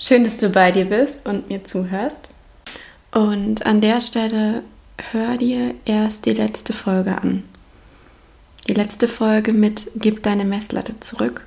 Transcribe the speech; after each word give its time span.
Schön, 0.00 0.22
dass 0.22 0.38
du 0.38 0.48
bei 0.50 0.70
dir 0.70 0.84
bist 0.84 1.26
und 1.26 1.48
mir 1.48 1.64
zuhörst. 1.64 2.28
Und 3.10 3.66
an 3.66 3.80
der 3.80 4.00
Stelle 4.00 4.62
hör 5.10 5.36
dir 5.36 5.74
erst 5.86 6.26
die 6.26 6.34
letzte 6.34 6.72
Folge 6.72 7.18
an. 7.18 7.42
Die 8.68 8.74
letzte 8.74 9.08
Folge 9.08 9.52
mit 9.52 9.90
Gib 9.96 10.22
deine 10.22 10.44
Messlatte 10.44 11.00
zurück 11.00 11.44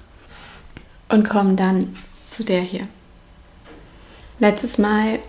und 1.08 1.30
komm 1.30 1.56
dann 1.56 1.96
zu 2.28 2.44
der 2.44 2.62
hier. 2.62 2.88
Letztes 4.40 4.78
Mal 4.78 5.20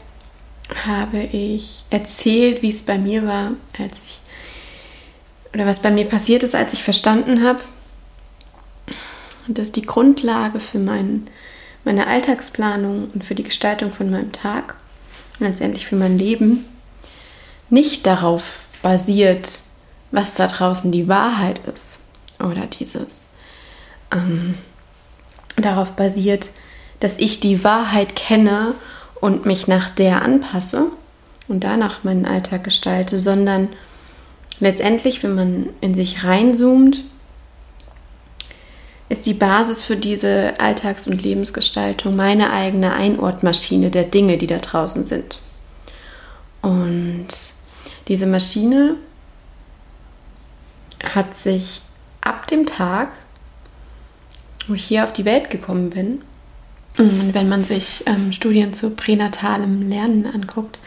habe 0.84 1.22
ich 1.22 1.84
erzählt, 1.90 2.62
wie 2.62 2.70
es 2.70 2.82
bei 2.82 2.98
mir 2.98 3.24
war, 3.24 3.52
als 3.78 4.02
ich 4.04 4.18
oder 5.54 5.66
was 5.66 5.82
bei 5.82 5.92
mir 5.92 6.06
passiert 6.06 6.42
ist, 6.42 6.56
als 6.56 6.72
ich 6.72 6.82
verstanden 6.82 7.44
habe, 7.44 7.60
dass 9.46 9.70
die 9.70 9.82
Grundlage 9.82 10.58
für 10.58 10.78
mein, 10.78 11.28
meine 11.84 12.06
Alltagsplanung 12.06 13.10
und 13.12 13.24
für 13.24 13.34
die 13.34 13.42
Gestaltung 13.42 13.92
von 13.92 14.10
meinem 14.10 14.32
Tag 14.32 14.76
und 15.38 15.46
letztendlich 15.46 15.86
für 15.86 15.96
mein 15.96 16.18
Leben 16.18 16.64
nicht 17.70 18.06
darauf 18.06 18.66
basiert, 18.82 19.60
was 20.10 20.34
da 20.34 20.46
draußen 20.46 20.92
die 20.92 21.08
Wahrheit 21.08 21.60
ist 21.72 21.98
oder 22.38 22.66
dieses 22.66 23.28
ähm, 24.12 24.54
darauf 25.56 25.92
basiert, 25.92 26.50
dass 27.00 27.18
ich 27.18 27.40
die 27.40 27.64
Wahrheit 27.64 28.14
kenne 28.14 28.74
und 29.20 29.46
mich 29.46 29.68
nach 29.68 29.90
der 29.90 30.22
anpasse 30.22 30.86
und 31.48 31.64
danach 31.64 32.04
meinen 32.04 32.26
Alltag 32.26 32.64
gestalte, 32.64 33.18
sondern 33.18 33.68
letztendlich, 34.60 35.22
wenn 35.22 35.34
man 35.34 35.68
in 35.80 35.94
sich 35.94 36.24
reinzoomt, 36.24 37.02
ist 39.12 39.26
die 39.26 39.34
Basis 39.34 39.82
für 39.82 39.96
diese 39.96 40.58
Alltags- 40.58 41.06
und 41.06 41.22
Lebensgestaltung 41.22 42.16
meine 42.16 42.50
eigene 42.50 42.94
Einordmaschine 42.94 43.90
der 43.90 44.04
Dinge, 44.04 44.38
die 44.38 44.46
da 44.46 44.56
draußen 44.58 45.04
sind. 45.04 45.42
Und 46.62 47.28
diese 48.08 48.26
Maschine 48.26 48.96
hat 51.04 51.36
sich 51.36 51.82
ab 52.22 52.46
dem 52.46 52.64
Tag, 52.64 53.10
wo 54.66 54.74
ich 54.74 54.84
hier 54.84 55.04
auf 55.04 55.12
die 55.12 55.26
Welt 55.26 55.50
gekommen 55.50 55.90
bin, 55.90 56.22
und 56.98 57.34
wenn 57.34 57.48
man 57.48 57.64
sich 57.64 58.04
ähm, 58.06 58.32
Studien 58.32 58.74
zu 58.74 58.90
pränatalem 58.90 59.88
Lernen 59.88 60.26
anguckt, 60.26 60.78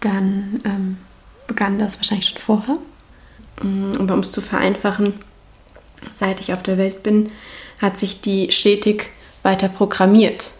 dann 0.00 0.60
ähm, 0.64 0.98
begann 1.46 1.78
das 1.78 1.96
wahrscheinlich 1.96 2.28
schon 2.28 2.38
vorher. 2.38 2.78
Mm, 3.62 3.92
aber 4.00 4.14
um 4.14 4.20
es 4.20 4.32
zu 4.32 4.40
vereinfachen, 4.40 5.14
seit 6.12 6.40
ich 6.40 6.52
auf 6.52 6.62
der 6.62 6.78
Welt 6.78 7.02
bin, 7.02 7.28
hat 7.80 7.98
sich 7.98 8.20
die 8.20 8.50
stetig 8.52 9.10
weiter 9.42 9.68
programmiert. 9.68 10.50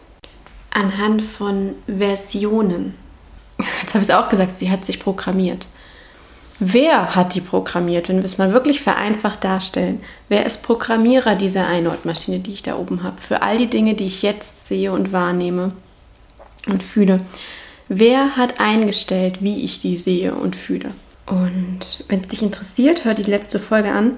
Anhand 0.71 1.23
von 1.23 1.75
Versionen. 1.87 2.95
Jetzt 3.83 3.95
habe 3.95 4.03
ich 4.03 4.09
es 4.09 4.15
auch 4.15 4.29
gesagt, 4.29 4.57
sie 4.57 4.71
hat 4.71 4.85
sich 4.87 4.99
programmiert. 4.99 5.67
Wer 6.59 7.17
hat 7.17 7.35
die 7.35 7.41
programmiert, 7.41 8.09
wenn 8.09 8.19
wir 8.19 8.25
es 8.25 8.39
mal 8.39 8.53
wirklich 8.53 8.83
vereinfacht 8.83 9.43
darstellen? 9.43 10.01
Wer 10.29 10.47
ist 10.47 10.63
Programmierer 10.63 11.35
dieser 11.35 11.67
Einordmaschine, 11.67 12.39
die 12.39 12.53
ich 12.53 12.63
da 12.63 12.77
oben 12.77 13.03
habe? 13.03 13.21
Für 13.21 13.43
all 13.43 13.59
die 13.59 13.69
Dinge, 13.69 13.95
die 13.95 14.07
ich 14.07 14.23
jetzt 14.23 14.69
sehe 14.69 14.93
und 14.93 15.13
wahrnehme 15.13 15.73
und 16.69 16.85
fühle. 16.85 17.21
Wer 17.89 18.37
hat 18.37 18.61
eingestellt, 18.61 19.39
wie 19.41 19.65
ich 19.65 19.81
die 19.81 19.97
sehe 19.97 20.35
und 20.35 20.55
fühle? 20.55 20.93
Und 21.27 22.05
wenn 22.09 22.21
es 22.21 22.29
dich 22.29 22.43
interessiert, 22.43 23.05
hör 23.05 23.15
die 23.15 23.23
letzte 23.23 23.59
Folge 23.59 23.91
an, 23.91 24.13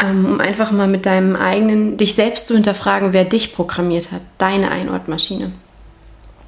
um 0.00 0.40
einfach 0.40 0.70
mal 0.70 0.88
mit 0.88 1.06
deinem 1.06 1.36
eigenen, 1.36 1.96
dich 1.96 2.14
selbst 2.14 2.46
zu 2.46 2.54
hinterfragen, 2.54 3.12
wer 3.12 3.24
dich 3.24 3.54
programmiert 3.54 4.12
hat, 4.12 4.22
deine 4.38 4.70
Einordmaschine. 4.70 5.52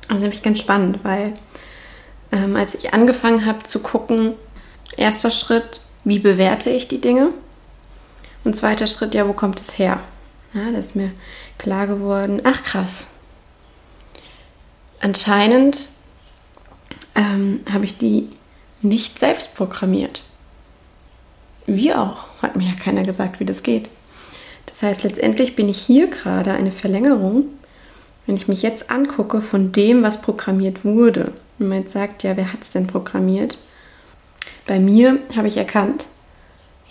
Das 0.08 0.16
ist 0.16 0.22
nämlich 0.22 0.42
ganz 0.42 0.60
spannend, 0.60 1.00
weil 1.02 1.34
ähm, 2.32 2.56
als 2.56 2.74
ich 2.74 2.94
angefangen 2.94 3.46
habe 3.46 3.62
zu 3.64 3.80
gucken, 3.80 4.34
Erster 4.96 5.30
Schritt, 5.30 5.80
wie 6.04 6.18
bewerte 6.18 6.70
ich 6.70 6.88
die 6.88 7.00
Dinge? 7.00 7.30
Und 8.44 8.56
zweiter 8.56 8.86
Schritt, 8.86 9.14
ja, 9.14 9.28
wo 9.28 9.32
kommt 9.32 9.60
es 9.60 9.78
her? 9.78 10.00
Ja, 10.54 10.70
da 10.70 10.78
ist 10.78 10.96
mir 10.96 11.12
klar 11.58 11.86
geworden, 11.86 12.40
ach 12.44 12.62
krass. 12.64 13.06
Anscheinend 15.00 15.88
ähm, 17.14 17.60
habe 17.70 17.84
ich 17.84 17.98
die 17.98 18.28
nicht 18.82 19.18
selbst 19.18 19.56
programmiert. 19.56 20.22
Wie 21.66 21.94
auch, 21.94 22.24
hat 22.42 22.56
mir 22.56 22.66
ja 22.66 22.74
keiner 22.74 23.02
gesagt, 23.02 23.40
wie 23.40 23.44
das 23.44 23.62
geht. 23.62 23.88
Das 24.66 24.82
heißt, 24.82 25.02
letztendlich 25.02 25.56
bin 25.56 25.68
ich 25.68 25.78
hier 25.78 26.06
gerade 26.06 26.52
eine 26.52 26.72
Verlängerung, 26.72 27.44
wenn 28.26 28.36
ich 28.36 28.48
mich 28.48 28.62
jetzt 28.62 28.90
angucke 28.90 29.40
von 29.40 29.72
dem, 29.72 30.02
was 30.02 30.22
programmiert 30.22 30.84
wurde. 30.84 31.32
Und 31.58 31.68
man 31.68 31.82
jetzt 31.82 31.92
sagt, 31.92 32.22
ja, 32.22 32.36
wer 32.36 32.52
hat 32.52 32.62
es 32.62 32.70
denn 32.70 32.86
programmiert? 32.86 33.58
Bei 34.66 34.78
mir 34.78 35.18
habe 35.36 35.48
ich 35.48 35.56
erkannt, 35.56 36.06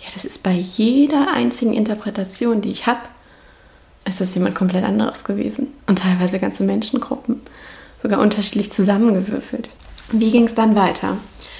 ja, 0.00 0.08
das 0.14 0.24
ist 0.24 0.42
bei 0.42 0.52
jeder 0.52 1.32
einzigen 1.32 1.72
Interpretation, 1.72 2.60
die 2.60 2.72
ich 2.72 2.86
habe, 2.86 3.00
ist 4.04 4.20
das 4.20 4.34
jemand 4.34 4.54
komplett 4.54 4.84
anderes 4.84 5.24
gewesen. 5.24 5.68
Und 5.86 6.00
teilweise 6.00 6.38
ganze 6.38 6.64
Menschengruppen, 6.64 7.40
sogar 8.02 8.20
unterschiedlich 8.20 8.70
zusammengewürfelt. 8.72 9.70
Wie 10.12 10.30
ging 10.30 10.44
es 10.44 10.54
dann 10.54 10.74
weiter? 10.74 11.18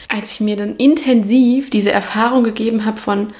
Als 0.09 0.33
ich 0.33 0.41
mir 0.41 0.57
dann 0.57 0.77
intensiv 0.77 1.71
diese 1.71 1.93
Erfahrung 1.93 2.45
gegeben 2.45 2.85
habe 2.85 2.99
von, 2.99 3.33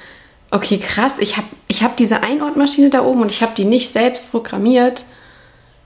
okay, 0.51 0.79
krass, 0.79 1.15
ich 1.19 1.37
habe 1.37 1.47
ich 1.69 1.83
hab 1.83 1.97
diese 1.97 2.23
Einordmaschine 2.23 2.91
da 2.91 3.03
oben 3.03 3.23
und 3.23 3.31
ich 3.31 3.43
habe 3.43 3.53
die 3.57 3.65
nicht 3.65 3.91
selbst 3.91 4.31
programmiert. 4.31 5.05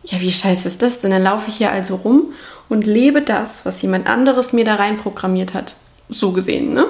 Ja, 0.04 0.20
wie 0.20 0.32
scheiße 0.32 0.69
ist 0.69 0.82
das 0.82 1.00
denn? 1.00 1.10
Dann 1.10 1.22
laufe 1.22 1.48
ich 1.48 1.56
hier 1.56 1.70
also 1.70 1.97
rum 1.97 2.32
und 2.69 2.86
lebe 2.86 3.22
das, 3.22 3.64
was 3.64 3.80
jemand 3.82 4.06
anderes 4.06 4.53
mir 4.53 4.64
da 4.64 4.76
rein 4.76 4.97
programmiert 4.97 5.54
hat 5.54 5.76
so 6.08 6.32
gesehen, 6.32 6.74
ne? 6.74 6.86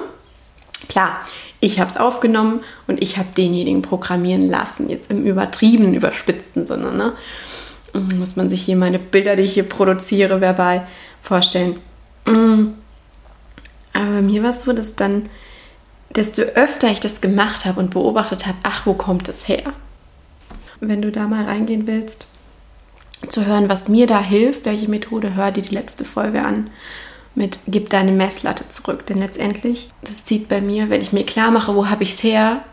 Klar, 0.89 1.21
ich 1.59 1.79
habe 1.79 1.89
es 1.89 1.97
aufgenommen 1.97 2.61
und 2.87 3.01
ich 3.01 3.17
habe 3.17 3.29
denjenigen 3.35 3.81
programmieren 3.81 4.49
lassen, 4.49 4.89
jetzt 4.89 5.09
im 5.09 5.25
übertriebenen, 5.25 5.93
überspitzten 5.93 6.65
Sinne, 6.65 6.91
ne? 6.91 7.13
Mhm, 7.93 8.19
muss 8.19 8.35
man 8.35 8.49
sich 8.49 8.61
hier 8.61 8.75
meine 8.75 8.99
Bilder, 8.99 9.35
die 9.35 9.43
ich 9.43 9.53
hier 9.53 9.67
produziere, 9.67 10.41
verbal 10.41 10.87
vorstellen. 11.21 11.77
Mhm. 12.27 12.75
Aber 13.93 14.05
bei 14.05 14.21
mir 14.21 14.43
war 14.43 14.49
es 14.49 14.63
so, 14.63 14.73
dass 14.73 14.95
dann, 14.95 15.29
desto 16.15 16.41
öfter 16.41 16.89
ich 16.89 16.99
das 16.99 17.21
gemacht 17.21 17.65
habe 17.65 17.79
und 17.79 17.91
beobachtet 17.91 18.45
habe, 18.47 18.57
ach, 18.63 18.85
wo 18.85 18.93
kommt 18.93 19.27
es 19.27 19.47
her? 19.47 19.73
Wenn 20.79 21.01
du 21.01 21.11
da 21.11 21.27
mal 21.27 21.45
reingehen 21.45 21.87
willst, 21.87 22.27
zu 23.29 23.45
hören, 23.45 23.69
was 23.69 23.87
mir 23.87 24.07
da 24.07 24.21
hilft, 24.21 24.65
welche 24.65 24.89
Methode, 24.89 25.35
hör 25.35 25.51
dir 25.51 25.63
die 25.63 25.73
letzte 25.73 26.05
Folge 26.05 26.43
an 26.43 26.69
mit 27.35 27.59
gib 27.67 27.89
deine 27.89 28.11
Messlatte 28.11 28.67
zurück. 28.69 29.05
Denn 29.05 29.17
letztendlich, 29.17 29.89
das 30.03 30.25
zieht 30.25 30.47
bei 30.47 30.61
mir, 30.61 30.89
wenn 30.89 31.01
ich 31.01 31.13
mir 31.13 31.25
klar 31.25 31.51
mache, 31.51 31.75
wo 31.75 31.89
habe 31.89 32.03
ich 32.03 32.13
es 32.13 32.23
her, 32.23 32.63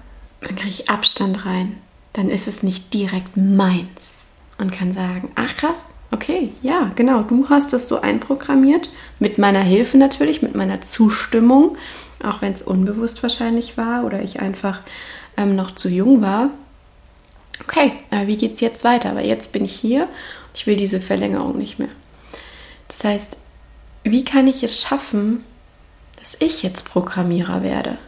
dann 0.40 0.56
kriege 0.56 0.70
ich 0.70 0.88
Abstand 0.88 1.44
rein. 1.44 1.78
Dann 2.12 2.30
ist 2.30 2.48
es 2.48 2.62
nicht 2.62 2.94
direkt 2.94 3.36
meins. 3.36 4.28
Und 4.58 4.72
kann 4.72 4.92
sagen, 4.92 5.32
ach 5.34 5.56
krass, 5.56 5.94
okay, 6.12 6.52
ja, 6.62 6.92
genau, 6.94 7.22
du 7.22 7.48
hast 7.48 7.72
das 7.72 7.88
so 7.88 8.00
einprogrammiert. 8.00 8.90
Mit 9.18 9.38
meiner 9.38 9.62
Hilfe 9.62 9.98
natürlich, 9.98 10.42
mit 10.42 10.54
meiner 10.54 10.80
Zustimmung, 10.82 11.76
auch 12.24 12.42
wenn 12.42 12.52
es 12.52 12.62
unbewusst 12.62 13.22
wahrscheinlich 13.22 13.76
war 13.76 14.04
oder 14.04 14.22
ich 14.22 14.40
einfach 14.40 14.80
ähm, 15.36 15.56
noch 15.56 15.72
zu 15.72 15.88
jung 15.88 16.20
war. 16.22 16.50
Okay, 17.60 17.92
aber 18.10 18.26
wie 18.26 18.36
geht 18.36 18.54
es 18.54 18.60
jetzt 18.60 18.84
weiter? 18.84 19.14
Weil 19.14 19.26
jetzt 19.26 19.52
bin 19.52 19.64
ich 19.64 19.74
hier 19.74 20.02
und 20.02 20.10
ich 20.54 20.66
will 20.66 20.76
diese 20.76 21.00
Verlängerung 21.00 21.58
nicht 21.58 21.78
mehr. 21.78 21.88
Das 22.88 23.04
heißt, 23.04 23.38
wie 24.04 24.24
kann 24.24 24.48
ich 24.48 24.62
es 24.62 24.80
schaffen, 24.80 25.44
dass 26.18 26.36
ich 26.40 26.62
jetzt 26.62 26.84
Programmierer 26.84 27.62
werde? 27.62 27.98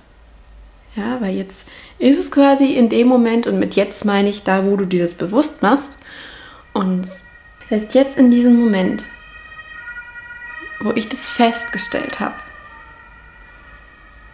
Ja, 0.97 1.21
weil 1.21 1.35
jetzt 1.35 1.69
ist 1.99 2.19
es 2.19 2.31
quasi 2.31 2.75
in 2.75 2.89
dem 2.89 3.09
Moment 3.09 3.47
und 3.47 3.59
mit 3.59 3.75
jetzt 3.75 4.05
meine 4.05 4.29
ich 4.29 4.45
da, 4.45 4.65
wo 4.65 4.77
du 4.77 4.87
dir 4.87 5.03
das 5.03 5.15
bewusst 5.15 5.63
machst. 5.63 5.99
Und 6.73 7.03
das 7.03 7.71
heißt 7.71 7.95
jetzt 7.95 8.17
in 8.17 8.31
diesem 8.31 8.59
Moment, 8.59 9.05
wo 10.81 10.93
ich 10.93 11.09
das 11.09 11.29
festgestellt 11.29 12.21
habe. 12.21 12.35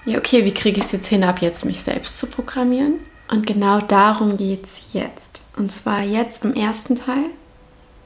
Ja, 0.05 0.19
okay, 0.19 0.44
wie 0.44 0.55
kriege 0.55 0.79
ich 0.79 0.87
es 0.87 0.93
jetzt 0.93 1.06
hin, 1.06 1.25
ab 1.25 1.43
jetzt 1.43 1.64
mich 1.64 1.82
selbst 1.82 2.19
zu 2.19 2.26
programmieren? 2.26 2.94
Und 3.31 3.47
genau 3.47 3.81
darum 3.81 4.37
geht 4.37 4.64
es 4.64 4.81
jetzt. 4.93 5.49
Und 5.56 5.70
zwar 5.70 6.02
jetzt 6.02 6.44
im 6.44 6.55
ersten 6.55 6.97
Teil 6.97 7.26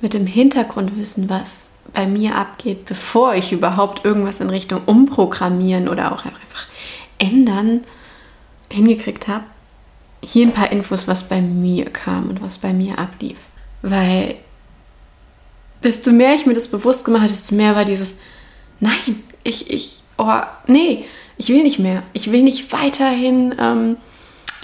mit 0.01 0.13
dem 0.13 0.27
Hintergrundwissen, 0.27 1.31
was 1.31 1.69
bei 1.93 2.07
mir 2.07 2.35
abgeht, 2.35 2.85
bevor 2.85 3.35
ich 3.35 3.53
überhaupt 3.53 4.05
irgendwas 4.05 4.41
in 4.41 4.51
Richtung 4.51 4.83
umprogrammieren 4.87 5.89
oder 5.89 6.13
auch 6.13 6.25
einfach 6.25 6.67
ändern 7.19 7.83
hingekriegt 8.71 9.29
habe, 9.29 9.45
hier 10.23 10.47
ein 10.47 10.53
paar 10.53 10.73
Infos, 10.73 11.07
was 11.07 11.29
bei 11.29 11.41
mir 11.41 11.87
kam 11.87 12.31
und 12.31 12.43
was 12.43 12.59
bei 12.59 12.73
mir 12.73 12.99
ablief. 12.99 13.39
Weil 13.83 14.37
desto 15.83 16.11
mehr 16.11 16.35
ich 16.35 16.47
mir 16.47 16.55
das 16.55 16.71
bewusst 16.71 17.05
gemacht 17.05 17.23
habe, 17.23 17.33
desto 17.33 17.55
mehr 17.55 17.77
war 17.77 17.85
dieses, 17.85 18.19
nein, 18.81 19.23
ich, 19.45 19.71
ich, 19.71 20.03
oh, 20.19 20.41
nee, 20.67 21.05
ich 21.37 21.49
will 21.49 21.63
nicht 21.63 21.79
mehr. 21.79 22.03
Ich 22.13 22.31
will 22.31 22.43
nicht 22.43 22.73
weiterhin 22.73 23.55
ähm, 23.59 23.97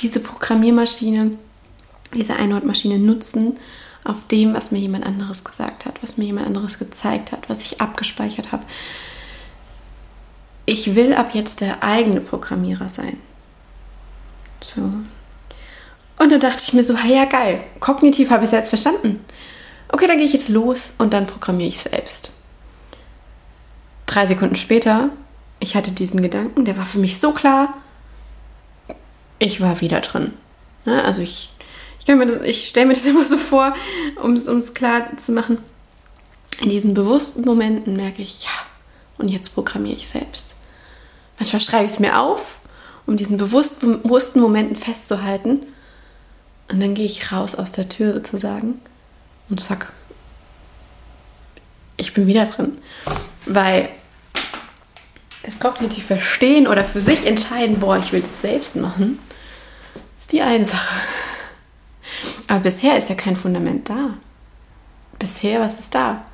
diese 0.01 0.21
Programmiermaschine, 0.21 1.33
diese 2.15 2.37
Einwortmaschine 2.37 2.99
nutzen 2.99 3.59
auf 4.05 4.17
dem, 4.31 4.55
was 4.55 4.71
mir 4.71 4.79
jemand 4.79 5.05
anderes 5.05 5.45
gesagt 5.45 5.85
hat, 5.85 6.03
was 6.03 6.17
mir 6.17 6.25
jemand 6.25 6.47
anderes 6.47 6.79
gezeigt 6.79 7.33
hat, 7.33 7.49
was 7.49 7.61
ich 7.61 7.81
abgespeichert 7.81 8.53
habe. 8.53 8.65
Ich 10.65 10.95
will 10.95 11.15
ab 11.15 11.35
jetzt 11.35 11.61
der 11.61 11.83
eigene 11.83 12.21
Programmierer 12.21 12.89
sein. 12.89 13.19
So. 14.63 14.83
Und 14.83 16.33
dann 16.33 16.41
dachte 16.41 16.63
ich 16.65 16.73
mir 16.73 16.85
so, 16.85 16.95
ja 16.95 17.25
geil, 17.25 17.65
kognitiv 17.81 18.31
habe 18.31 18.45
ich 18.45 18.51
es 18.51 18.53
jetzt 18.53 18.69
verstanden. 18.69 19.25
Okay, 19.89 20.07
dann 20.07 20.19
gehe 20.19 20.27
ich 20.27 20.33
jetzt 20.33 20.49
los 20.49 20.95
und 20.99 21.13
dann 21.13 21.27
programmiere 21.27 21.69
ich 21.69 21.81
selbst. 21.81 22.33
Drei 24.07 24.27
Sekunden 24.27 24.57
später, 24.57 25.11
ich 25.61 25.77
hatte 25.77 25.93
diesen 25.93 26.23
Gedanken, 26.23 26.65
der 26.65 26.77
war 26.77 26.87
für 26.87 26.99
mich 26.99 27.21
so 27.21 27.33
klar, 27.33 27.75
ich 29.39 29.61
war 29.61 29.81
wieder 29.81 30.01
drin. 30.01 30.33
Ne? 30.87 31.05
Also 31.05 31.21
ich, 31.21 31.51
ich, 32.01 32.09
ich 32.45 32.69
stelle 32.69 32.87
mir 32.87 32.95
das 32.95 33.07
immer 33.07 33.27
so 33.27 33.37
vor, 33.37 33.75
um 34.23 34.33
es 34.33 34.75
klar 34.75 35.17
zu 35.17 35.33
machen. 35.33 35.59
In 36.61 36.71
diesen 36.71 36.95
bewussten 36.95 37.43
Momenten 37.43 37.97
merke 37.97 38.23
ich, 38.23 38.45
ja, 38.45 38.51
und 39.19 39.29
jetzt 39.29 39.55
programmiere 39.55 39.97
ich 39.97 40.09
selbst. 40.09 40.55
Manchmal 41.39 41.63
schreibe 41.63 41.85
ich 41.85 41.93
es 41.93 42.01
mir 42.01 42.19
auf, 42.19 42.59
um 43.07 43.17
diesen 43.17 43.37
bewusst, 43.37 43.81
bewussten 43.81 44.41
Momenten 44.41 44.77
festzuhalten. 44.77 45.61
Und 46.71 46.81
dann 46.81 46.95
gehe 46.95 47.07
ich 47.07 47.33
raus 47.33 47.55
aus 47.55 47.73
der 47.73 47.89
Tür 47.89 48.15
sozusagen 48.15 48.81
und 49.49 49.61
zack. 49.61 49.93
Ich 51.97 52.15
bin 52.15 52.27
wieder 52.27 52.45
drin. 52.45 52.79
Weil 53.47 53.89
das 55.43 55.61
kognitiv 55.61 56.07
verstehen 56.07 56.67
oder 56.67 56.85
für 56.85 57.01
sich 57.01 57.27
entscheiden, 57.27 57.81
boah, 57.81 57.99
ich 57.99 58.13
will 58.13 58.21
das 58.21 58.41
selbst 58.41 58.77
machen, 58.77 59.19
ist 60.19 60.33
die 60.33 60.43
eine 60.43 60.65
Sache. 60.65 60.95
Aber 62.47 62.61
bisher 62.61 62.97
ist 62.97 63.09
ja 63.09 63.15
kein 63.15 63.37
Fundament 63.37 63.89
da. 63.89 64.11
Bisher, 65.19 65.61
was 65.61 65.79
ist 65.79 65.95
da? 65.95 66.25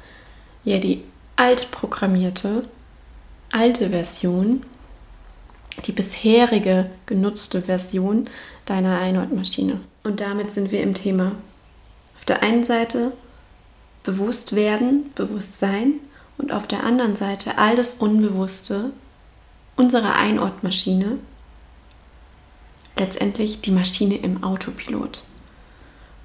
Ja, 0.65 0.79
die 0.79 1.03
altprogrammierte, 1.37 2.69
alte 3.53 3.91
Version, 3.91 4.65
die 5.85 5.93
bisherige 5.93 6.91
genutzte 7.05 7.63
Version 7.63 8.29
deiner 8.65 8.99
Einordmaschine. 8.99 9.81
Und 10.03 10.21
damit 10.21 10.51
sind 10.51 10.73
wir 10.73 10.83
im 10.83 10.95
Thema. 10.95 11.33
Auf 12.17 12.25
der 12.25 12.43
einen 12.43 12.65
Seite 12.65 13.13
bewusst 14.03 14.55
werden, 14.55 15.11
Bewusstsein 15.15 15.95
und 16.39 16.53
auf 16.53 16.67
der 16.67 16.85
anderen 16.85 17.17
Seite 17.17 17.59
all 17.59 17.77
das 17.77 17.95
Unbewusste 17.95 18.93
unserer 19.77 20.15
Einordmaschine, 20.17 21.19
letztendlich 22.99 23.61
die 23.61 23.73
Maschine 23.73 24.17
im 24.17 24.43
Autopilot. 24.43 25.23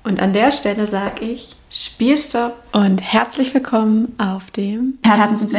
Und 0.03 0.19
an 0.19 0.33
der 0.33 0.51
Stelle 0.51 0.87
sage 0.87 1.25
ich 1.25 1.55
Spielstopp 1.69 2.55
und 2.71 3.01
herzlich 3.01 3.53
willkommen 3.53 4.15
auf 4.17 4.49
dem 4.51 4.97
Herzens 5.03 5.53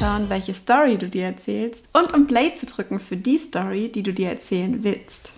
Hinzuschauen, 0.00 0.30
welche 0.30 0.54
Story 0.54 0.96
du 0.96 1.10
dir 1.10 1.26
erzählst 1.26 1.90
und 1.92 2.14
um 2.14 2.26
Play 2.26 2.54
zu 2.54 2.64
drücken 2.64 3.00
für 3.00 3.18
die 3.18 3.36
Story, 3.36 3.92
die 3.92 4.02
du 4.02 4.14
dir 4.14 4.30
erzählen 4.30 4.82
willst. 4.82 5.32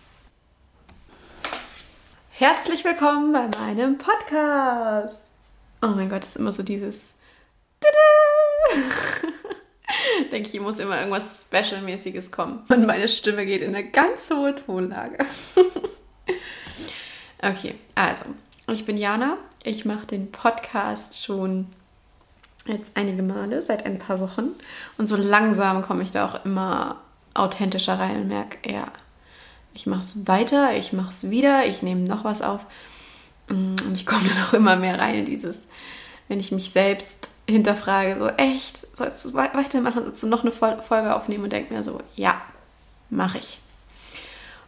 Herzlich 2.31 2.85
willkommen 2.85 3.33
bei 3.33 3.49
meinem 3.59 3.99
Podcast. 3.99 5.17
Oh 5.83 5.89
mein 5.89 6.09
Gott, 6.09 6.23
es 6.23 6.31
ist 6.31 6.37
immer 6.37 6.53
so 6.53 6.63
dieses. 6.63 7.09
Denke 10.31 10.49
ich, 10.49 10.61
muss 10.61 10.79
immer 10.79 10.97
irgendwas 10.97 11.49
Special-mäßiges 11.49 12.31
kommen. 12.31 12.65
Und 12.69 12.87
meine 12.87 13.09
Stimme 13.09 13.45
geht 13.45 13.63
in 13.63 13.75
eine 13.75 13.91
ganz 13.91 14.31
hohe 14.31 14.55
Tonlage. 14.55 15.27
okay, 17.43 17.75
also, 17.97 18.27
ich 18.69 18.87
bin 18.87 18.97
Jana. 18.97 19.39
Ich 19.65 19.85
mache 19.85 20.07
den 20.07 20.31
Podcast 20.31 21.21
schon 21.21 21.67
jetzt 22.67 22.97
einige 22.97 23.23
Male, 23.23 23.61
seit 23.63 23.87
ein 23.87 23.99
paar 23.99 24.21
Wochen. 24.21 24.51
Und 24.99 25.07
so 25.07 25.17
langsam 25.17 25.83
komme 25.83 26.03
ich 26.03 26.11
da 26.11 26.27
auch 26.27 26.45
immer 26.45 26.97
authentischer 27.35 27.99
rein 27.99 28.17
und 28.17 28.29
merke, 28.29 28.71
ja, 28.71 28.89
ich 29.75 29.87
mache 29.87 30.03
es 30.03 30.27
weiter, 30.27 30.77
ich 30.77 30.93
mache 30.93 31.11
es 31.11 31.31
wieder, 31.31 31.67
ich 31.67 31.83
nehme 31.83 32.03
noch 32.03 32.25
was 32.25 32.43
auf. 32.43 32.61
Mm, 33.49 33.75
und 33.87 33.95
ich 33.95 34.07
komme 34.07 34.29
dann 34.29 34.45
auch 34.45 34.53
immer 34.53 34.77
mehr 34.77 34.99
rein 34.99 35.15
in 35.15 35.25
dieses, 35.25 35.67
wenn 36.29 36.41
ich 36.41 36.53
mich 36.53 36.71
selbst 36.71 37.31
hinterfrage, 37.49 38.17
so 38.19 38.29
echt, 38.29 38.87
sollst 38.97 39.25
du 39.25 39.35
weitermachen, 39.35 40.05
sollst 40.05 40.23
du 40.23 40.29
noch 40.29 40.43
eine 40.43 40.53
Folge 40.53 41.15
aufnehmen 41.15 41.45
und 41.45 41.53
denke 41.53 41.75
mir 41.75 41.83
so, 41.83 42.01
ja, 42.15 42.41
mache 43.11 43.39
ich. 43.39 43.59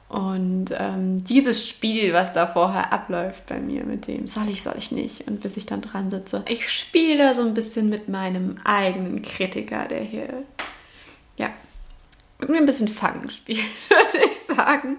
Und 0.09 0.67
ähm, 0.79 1.25
dieses 1.25 1.69
Spiel, 1.69 2.13
was 2.13 2.33
da 2.33 2.47
vorher 2.47 2.93
abläuft 2.93 3.47
bei 3.47 3.59
mir 3.59 3.85
mit 3.85 4.07
dem, 4.07 4.27
soll 4.27 4.49
ich, 4.49 4.63
soll 4.63 4.75
ich 4.79 4.93
nicht, 4.93 5.27
und 5.27 5.41
bis 5.41 5.57
ich 5.57 5.67
dann 5.67 5.81
dran 5.81 6.11
sitze, 6.11 6.45
ich 6.49 6.71
spiele 6.71 7.19
da 7.19 7.35
so 7.35 7.43
ein 7.43 7.55
bisschen 7.55 7.89
mit 7.89 8.09
meinem 8.09 8.59
eigenen 8.65 9.23
Kritiker, 9.23 9.87
der 9.89 10.03
hier, 10.03 10.45
ja, 11.37 11.51
mit 12.39 12.49
mir 12.49 12.59
ein 12.59 12.67
bisschen 12.67 12.89
Fangen 12.89 13.31
spielt, 13.31 13.59
würde 13.89 14.31
ich 14.31 14.39
sagen. 14.41 14.99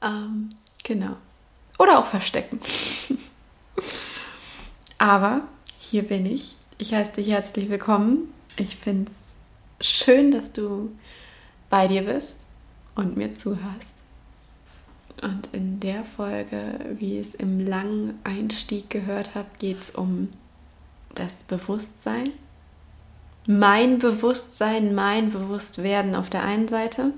Ähm, 0.00 0.50
genau. 0.84 1.16
Oder 1.78 1.98
auch 1.98 2.06
Verstecken. 2.06 2.60
Aber 4.98 5.42
hier 5.78 6.04
bin 6.04 6.24
ich. 6.24 6.56
Ich 6.78 6.94
heiße 6.94 7.12
dich 7.12 7.28
herzlich 7.28 7.68
willkommen. 7.68 8.32
Ich 8.56 8.76
finde 8.76 9.10
es 9.80 9.86
schön, 9.86 10.30
dass 10.30 10.52
du 10.52 10.96
bei 11.68 11.88
dir 11.88 12.02
bist 12.02 12.46
und 12.94 13.16
mir 13.16 13.34
zuhörst. 13.34 14.03
Und 15.24 15.48
in 15.52 15.80
der 15.80 16.04
Folge, 16.04 16.78
wie 16.98 17.18
es 17.18 17.34
im 17.34 17.58
langen 17.58 18.18
Einstieg 18.24 18.90
gehört 18.90 19.34
habt, 19.34 19.58
geht 19.58 19.80
es 19.80 19.88
um 19.88 20.28
das 21.14 21.44
Bewusstsein. 21.44 22.28
Mein 23.46 23.98
Bewusstsein, 23.98 24.94
mein 24.94 25.30
Bewusstwerden 25.30 26.14
auf 26.14 26.28
der 26.28 26.44
einen 26.44 26.68
Seite 26.68 27.14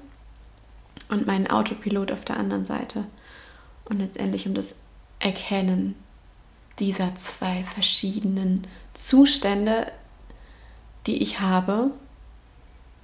und 1.09 1.27
mein 1.27 1.51
Autopilot 1.51 2.13
auf 2.13 2.25
der 2.25 2.37
anderen 2.37 2.65
Seite. 2.65 3.07
Und 3.87 3.99
letztendlich 3.99 4.47
um 4.47 4.55
das 4.55 4.87
Erkennen 5.19 5.97
dieser 6.79 7.17
zwei 7.17 7.65
verschiedenen 7.65 8.69
Zustände, 8.95 9.91
die 11.09 11.21
ich 11.21 11.41
habe, 11.41 11.91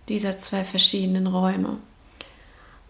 dieser 0.09 0.38
zwei 0.38 0.62
verschiedenen 0.62 1.26
Räume 1.26 1.79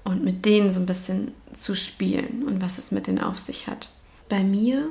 und 0.04 0.24
mit 0.24 0.44
denen 0.44 0.72
so 0.72 0.80
ein 0.80 0.86
bisschen 0.86 1.32
zu 1.56 1.74
spielen 1.74 2.44
und 2.46 2.62
was 2.62 2.78
es 2.78 2.90
mit 2.90 3.06
denen 3.06 3.20
auf 3.20 3.38
sich 3.38 3.66
hat. 3.66 3.90
Bei 4.28 4.42
mir 4.42 4.88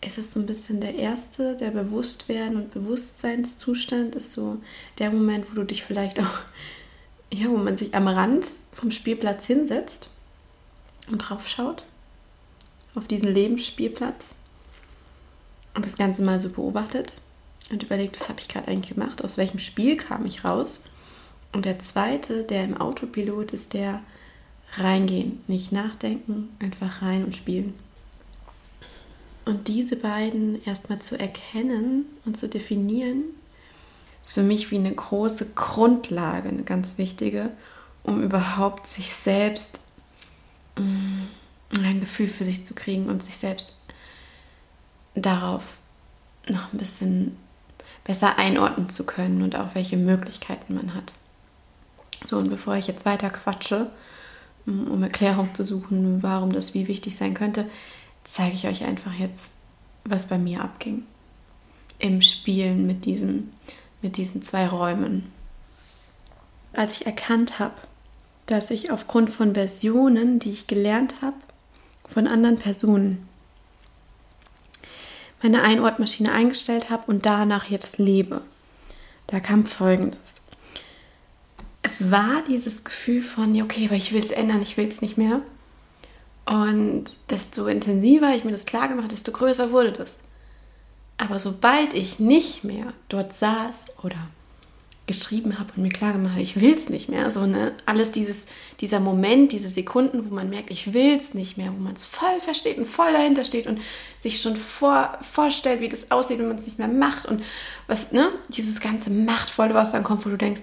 ist 0.00 0.18
es 0.18 0.32
so 0.32 0.40
ein 0.40 0.46
bisschen 0.46 0.80
der 0.80 0.94
erste, 0.94 1.56
der 1.56 1.70
Bewusstwerden 1.70 2.56
und 2.56 2.72
Bewusstseinszustand 2.72 4.14
ist 4.14 4.32
so 4.32 4.58
der 4.98 5.10
Moment, 5.10 5.50
wo 5.50 5.54
du 5.56 5.64
dich 5.64 5.82
vielleicht 5.82 6.20
auch, 6.20 6.38
ja, 7.32 7.48
wo 7.48 7.56
man 7.56 7.76
sich 7.76 7.94
am 7.94 8.08
Rand 8.08 8.46
vom 8.72 8.90
Spielplatz 8.90 9.46
hinsetzt 9.46 10.08
und 11.10 11.18
drauf 11.18 11.48
schaut, 11.48 11.84
auf 12.94 13.06
diesen 13.06 13.32
Lebensspielplatz 13.32 14.36
und 15.74 15.84
das 15.84 15.96
Ganze 15.96 16.22
mal 16.22 16.40
so 16.40 16.48
beobachtet 16.48 17.12
und 17.70 17.82
überlegt, 17.82 18.18
was 18.18 18.28
habe 18.28 18.40
ich 18.40 18.48
gerade 18.48 18.68
eigentlich 18.68 18.94
gemacht, 18.94 19.24
aus 19.24 19.36
welchem 19.36 19.58
Spiel 19.58 19.96
kam 19.96 20.24
ich 20.24 20.44
raus. 20.44 20.84
Und 21.52 21.64
der 21.64 21.78
zweite, 21.78 22.44
der 22.44 22.64
im 22.64 22.76
Autopilot 22.76 23.52
ist, 23.52 23.74
der 23.74 24.02
reingehen, 24.74 25.40
nicht 25.46 25.72
nachdenken, 25.72 26.48
einfach 26.58 27.02
rein 27.02 27.24
und 27.24 27.36
spielen. 27.36 27.74
Und 29.44 29.68
diese 29.68 29.96
beiden 29.96 30.62
erstmal 30.64 30.98
zu 30.98 31.18
erkennen 31.18 32.06
und 32.24 32.36
zu 32.36 32.48
definieren, 32.48 33.24
ist 34.22 34.32
für 34.32 34.42
mich 34.42 34.72
wie 34.72 34.76
eine 34.76 34.92
große 34.92 35.52
Grundlage, 35.54 36.48
eine 36.48 36.64
ganz 36.64 36.98
wichtige, 36.98 37.52
um 38.02 38.22
überhaupt 38.22 38.88
sich 38.88 39.14
selbst 39.14 39.80
mm, 40.76 41.22
ein 41.78 42.00
Gefühl 42.00 42.28
für 42.28 42.44
sich 42.44 42.66
zu 42.66 42.74
kriegen 42.74 43.08
und 43.08 43.22
sich 43.22 43.36
selbst 43.36 43.76
darauf 45.14 45.78
noch 46.48 46.72
ein 46.72 46.78
bisschen 46.78 47.36
besser 48.04 48.38
einordnen 48.38 48.88
zu 48.88 49.04
können 49.04 49.42
und 49.42 49.56
auch 49.56 49.74
welche 49.74 49.96
Möglichkeiten 49.96 50.74
man 50.74 50.94
hat. 50.94 51.12
So, 52.24 52.38
und 52.38 52.50
bevor 52.50 52.74
ich 52.74 52.86
jetzt 52.86 53.04
weiter 53.04 53.30
quatsche, 53.30 53.90
um 54.66 55.02
Erklärung 55.02 55.54
zu 55.54 55.64
suchen, 55.64 56.22
warum 56.22 56.52
das 56.52 56.74
wie 56.74 56.88
wichtig 56.88 57.16
sein 57.16 57.34
könnte, 57.34 57.68
zeige 58.24 58.54
ich 58.54 58.66
euch 58.66 58.84
einfach 58.84 59.14
jetzt, 59.14 59.52
was 60.04 60.26
bei 60.26 60.38
mir 60.38 60.62
abging. 60.62 61.04
Im 61.98 62.20
Spielen 62.20 62.86
mit, 62.86 63.04
diesem, 63.04 63.50
mit 64.02 64.16
diesen 64.16 64.42
zwei 64.42 64.66
Räumen. 64.66 65.32
Als 66.72 66.92
ich 66.92 67.06
erkannt 67.06 67.58
habe, 67.58 67.74
dass 68.46 68.70
ich 68.70 68.90
aufgrund 68.90 69.30
von 69.30 69.54
Versionen, 69.54 70.38
die 70.38 70.50
ich 70.50 70.66
gelernt 70.66 71.22
habe, 71.22 71.36
von 72.06 72.26
anderen 72.26 72.58
Personen, 72.58 73.26
meine 75.42 75.62
Einordmaschine 75.62 76.32
eingestellt 76.32 76.90
habe 76.90 77.04
und 77.06 77.26
danach 77.26 77.68
jetzt 77.70 77.98
lebe. 77.98 78.42
Da 79.26 79.40
kam 79.40 79.64
Folgendes. 79.64 80.45
Es 81.86 82.10
war 82.10 82.42
dieses 82.48 82.82
Gefühl 82.82 83.22
von, 83.22 83.62
okay, 83.62 83.84
aber 83.86 83.94
ich 83.94 84.12
will 84.12 84.20
es 84.20 84.32
ändern, 84.32 84.60
ich 84.60 84.76
will 84.76 84.88
es 84.88 85.02
nicht 85.02 85.16
mehr. 85.16 85.40
Und 86.44 87.04
desto 87.30 87.68
intensiver 87.68 88.34
ich 88.34 88.42
mir 88.42 88.50
das 88.50 88.66
klar 88.66 88.88
gemacht, 88.88 89.12
desto 89.12 89.30
größer 89.30 89.70
wurde 89.70 89.92
das. 89.92 90.18
Aber 91.16 91.38
sobald 91.38 91.94
ich 91.94 92.18
nicht 92.18 92.64
mehr 92.64 92.92
dort 93.08 93.32
saß 93.32 94.02
oder 94.02 94.16
geschrieben 95.06 95.60
habe 95.60 95.74
und 95.76 95.84
mir 95.84 95.90
klar 95.90 96.12
gemacht 96.12 96.36
ich 96.38 96.60
will 96.60 96.74
es 96.74 96.88
nicht 96.88 97.08
mehr, 97.08 97.30
so 97.30 97.46
ne, 97.46 97.72
alles 97.86 98.10
dieses, 98.10 98.46
dieser 98.80 98.98
Moment, 98.98 99.52
diese 99.52 99.68
Sekunden, 99.68 100.28
wo 100.28 100.34
man 100.34 100.50
merkt, 100.50 100.72
ich 100.72 100.92
will 100.92 101.16
es 101.16 101.34
nicht 101.34 101.56
mehr, 101.56 101.72
wo 101.72 101.80
man 101.80 101.94
es 101.94 102.04
voll 102.04 102.40
versteht 102.40 102.78
und 102.78 102.88
voll 102.88 103.12
dahinter 103.12 103.44
steht 103.44 103.68
und 103.68 103.80
sich 104.18 104.40
schon 104.40 104.56
vor, 104.56 105.16
vorstellt, 105.22 105.80
wie 105.80 105.88
das 105.88 106.10
aussieht, 106.10 106.40
wenn 106.40 106.48
man 106.48 106.56
es 106.56 106.66
nicht 106.66 106.80
mehr 106.80 106.88
macht 106.88 107.26
und 107.26 107.44
was, 107.86 108.10
ne, 108.10 108.30
dieses 108.48 108.80
ganze 108.80 109.10
Machtvolle, 109.10 109.74
was 109.74 109.92
dann 109.92 110.02
kommt, 110.02 110.26
wo 110.26 110.30
du 110.30 110.36
denkst, 110.36 110.62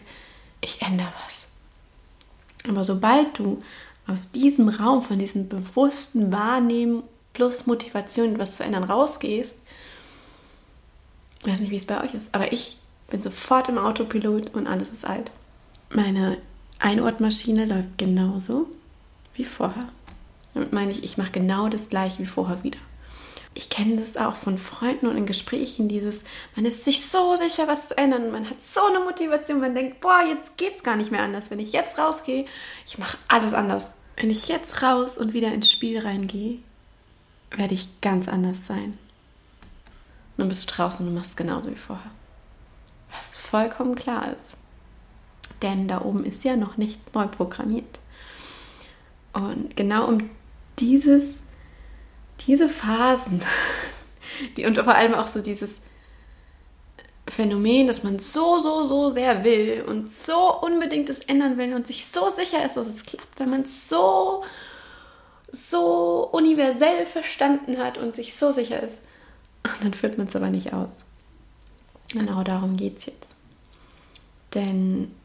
ich 0.63 0.81
ändere 0.81 1.11
was. 1.25 1.47
Aber 2.69 2.83
sobald 2.83 3.37
du 3.37 3.59
aus 4.07 4.31
diesem 4.31 4.69
Raum, 4.69 5.01
von 5.01 5.19
diesem 5.19 5.49
bewussten 5.49 6.31
Wahrnehmen 6.31 7.03
plus 7.33 7.65
Motivation, 7.65 8.33
etwas 8.33 8.57
zu 8.57 8.63
ändern, 8.63 8.83
rausgehst, 8.83 9.63
ich 11.39 11.47
weiß 11.47 11.59
nicht, 11.59 11.71
wie 11.71 11.77
es 11.77 11.85
bei 11.85 12.01
euch 12.01 12.13
ist, 12.13 12.33
aber 12.35 12.53
ich 12.53 12.77
bin 13.09 13.21
sofort 13.21 13.69
im 13.69 13.77
Autopilot 13.77 14.53
und 14.53 14.67
alles 14.67 14.89
ist 14.89 15.05
alt. 15.05 15.31
Meine 15.89 16.37
Einortmaschine 16.79 17.65
läuft 17.65 17.97
genauso 17.97 18.67
wie 19.35 19.45
vorher. 19.45 19.89
Damit 20.53 20.71
meine 20.71 20.91
ich, 20.91 21.03
ich 21.03 21.17
mache 21.17 21.31
genau 21.31 21.69
das 21.69 21.89
gleiche 21.89 22.19
wie 22.19 22.27
vorher 22.27 22.63
wieder. 22.63 22.77
Ich 23.55 23.69
kenne 23.69 23.97
das 23.97 24.17
auch 24.17 24.35
von 24.35 24.57
Freunden 24.57 25.07
und 25.07 25.15
in 25.15 25.25
Gesprächen, 25.27 25.87
dieses, 25.87 26.23
man 26.55 26.65
ist 26.65 26.85
sich 26.85 27.05
so 27.05 27.35
sicher, 27.35 27.67
was 27.67 27.89
zu 27.89 27.97
ändern, 27.97 28.31
man 28.31 28.49
hat 28.49 28.61
so 28.61 28.81
eine 28.85 28.99
Motivation, 28.99 29.59
man 29.59 29.75
denkt, 29.75 30.01
boah, 30.01 30.21
jetzt 30.27 30.57
geht 30.57 30.75
es 30.77 30.83
gar 30.83 30.95
nicht 30.95 31.11
mehr 31.11 31.21
anders. 31.21 31.51
Wenn 31.51 31.59
ich 31.59 31.71
jetzt 31.71 31.99
rausgehe, 31.99 32.45
ich 32.85 32.97
mache 32.97 33.17
alles 33.27 33.53
anders. 33.53 33.93
Wenn 34.15 34.31
ich 34.31 34.47
jetzt 34.47 34.81
raus 34.81 35.17
und 35.17 35.33
wieder 35.33 35.53
ins 35.53 35.71
Spiel 35.71 35.99
reingehe, 35.99 36.59
werde 37.51 37.75
ich 37.75 38.01
ganz 38.01 38.27
anders 38.27 38.65
sein. 38.65 38.97
Und 40.35 40.37
dann 40.37 40.49
bist 40.49 40.63
du 40.63 40.73
draußen 40.73 41.07
und 41.07 41.13
machst 41.13 41.37
genauso 41.37 41.69
wie 41.69 41.75
vorher 41.75 42.11
was 43.17 43.37
vollkommen 43.37 43.95
klar 43.95 44.33
ist. 44.35 44.55
Denn 45.61 45.87
da 45.87 46.01
oben 46.01 46.25
ist 46.25 46.43
ja 46.43 46.55
noch 46.55 46.77
nichts 46.77 47.13
neu 47.13 47.27
programmiert. 47.27 47.99
Und 49.33 49.75
genau 49.75 50.07
um 50.07 50.29
dieses, 50.79 51.42
diese 52.41 52.69
Phasen, 52.69 53.41
die, 54.57 54.65
und 54.65 54.77
vor 54.77 54.95
allem 54.95 55.13
auch 55.13 55.27
so 55.27 55.41
dieses 55.41 55.81
Phänomen, 57.27 57.87
dass 57.87 58.03
man 58.03 58.19
so, 58.19 58.59
so, 58.59 58.83
so 58.83 59.09
sehr 59.09 59.43
will 59.43 59.83
und 59.87 60.05
so 60.05 60.59
unbedingt 60.61 61.09
es 61.09 61.19
ändern 61.19 61.57
will 61.57 61.73
und 61.73 61.87
sich 61.87 62.05
so 62.05 62.29
sicher 62.29 62.65
ist, 62.65 62.75
dass 62.75 62.87
es 62.87 63.05
klappt, 63.05 63.39
wenn 63.39 63.49
man 63.49 63.61
es 63.61 63.87
so, 63.87 64.43
so 65.51 66.27
universell 66.31 67.05
verstanden 67.05 67.77
hat 67.77 67.97
und 67.97 68.15
sich 68.15 68.35
so 68.35 68.51
sicher 68.51 68.83
ist. 68.83 68.97
Und 69.63 69.83
dann 69.83 69.93
führt 69.93 70.17
man 70.17 70.27
es 70.27 70.35
aber 70.35 70.49
nicht 70.49 70.73
aus. 70.73 71.05
Genau 72.09 72.43
darum 72.43 72.75
geht 72.75 72.97
es 72.97 73.05
jetzt. 73.05 73.43
Denn 74.53 75.15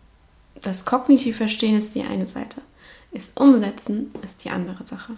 das 0.63 0.85
kognitiv 0.85 1.37
Verstehen 1.37 1.77
ist 1.77 1.95
die 1.95 2.03
eine 2.03 2.27
Seite. 2.27 2.63
Ist 3.11 3.41
Umsetzen 3.41 4.13
ist 4.25 4.45
die 4.45 4.51
andere 4.51 4.85
Sache. 4.85 5.15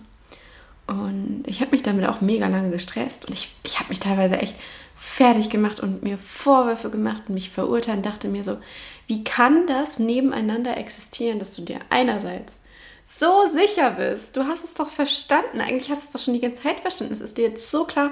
Und 0.91 1.45
ich 1.47 1.61
habe 1.61 1.71
mich 1.71 1.85
damit 1.85 2.05
auch 2.09 2.21
mega 2.21 2.49
lange 2.49 2.71
gestresst 2.71 3.27
und 3.27 3.33
ich, 3.33 3.55
ich 3.63 3.79
habe 3.79 3.91
mich 3.91 4.01
teilweise 4.01 4.39
echt 4.39 4.57
fertig 4.97 5.49
gemacht 5.49 5.79
und 5.79 6.03
mir 6.03 6.19
Vorwürfe 6.19 6.91
gemacht 6.91 7.25
und 7.29 7.35
mich 7.35 7.51
verurteilt 7.51 7.99
und 7.99 8.07
dachte 8.07 8.27
mir 8.27 8.43
so, 8.43 8.59
wie 9.07 9.23
kann 9.23 9.69
das 9.69 10.01
nebeneinander 10.01 10.77
existieren, 10.77 11.39
dass 11.39 11.55
du 11.55 11.63
dir 11.63 11.79
einerseits 11.91 12.59
so 13.07 13.45
sicher 13.53 13.93
bist, 13.93 14.37
du 14.37 14.45
hast 14.47 14.65
es 14.65 14.75
doch 14.75 14.89
verstanden, 14.89 15.61
eigentlich 15.61 15.91
hast 15.91 16.03
du 16.03 16.07
es 16.07 16.13
doch 16.13 16.21
schon 16.21 16.35
die 16.35 16.41
ganze 16.41 16.63
Zeit 16.65 16.81
verstanden, 16.81 17.15
es 17.15 17.21
ist 17.21 17.39
dir 17.39 17.49
jetzt 17.51 17.71
so 17.71 17.85
klar, 17.85 18.11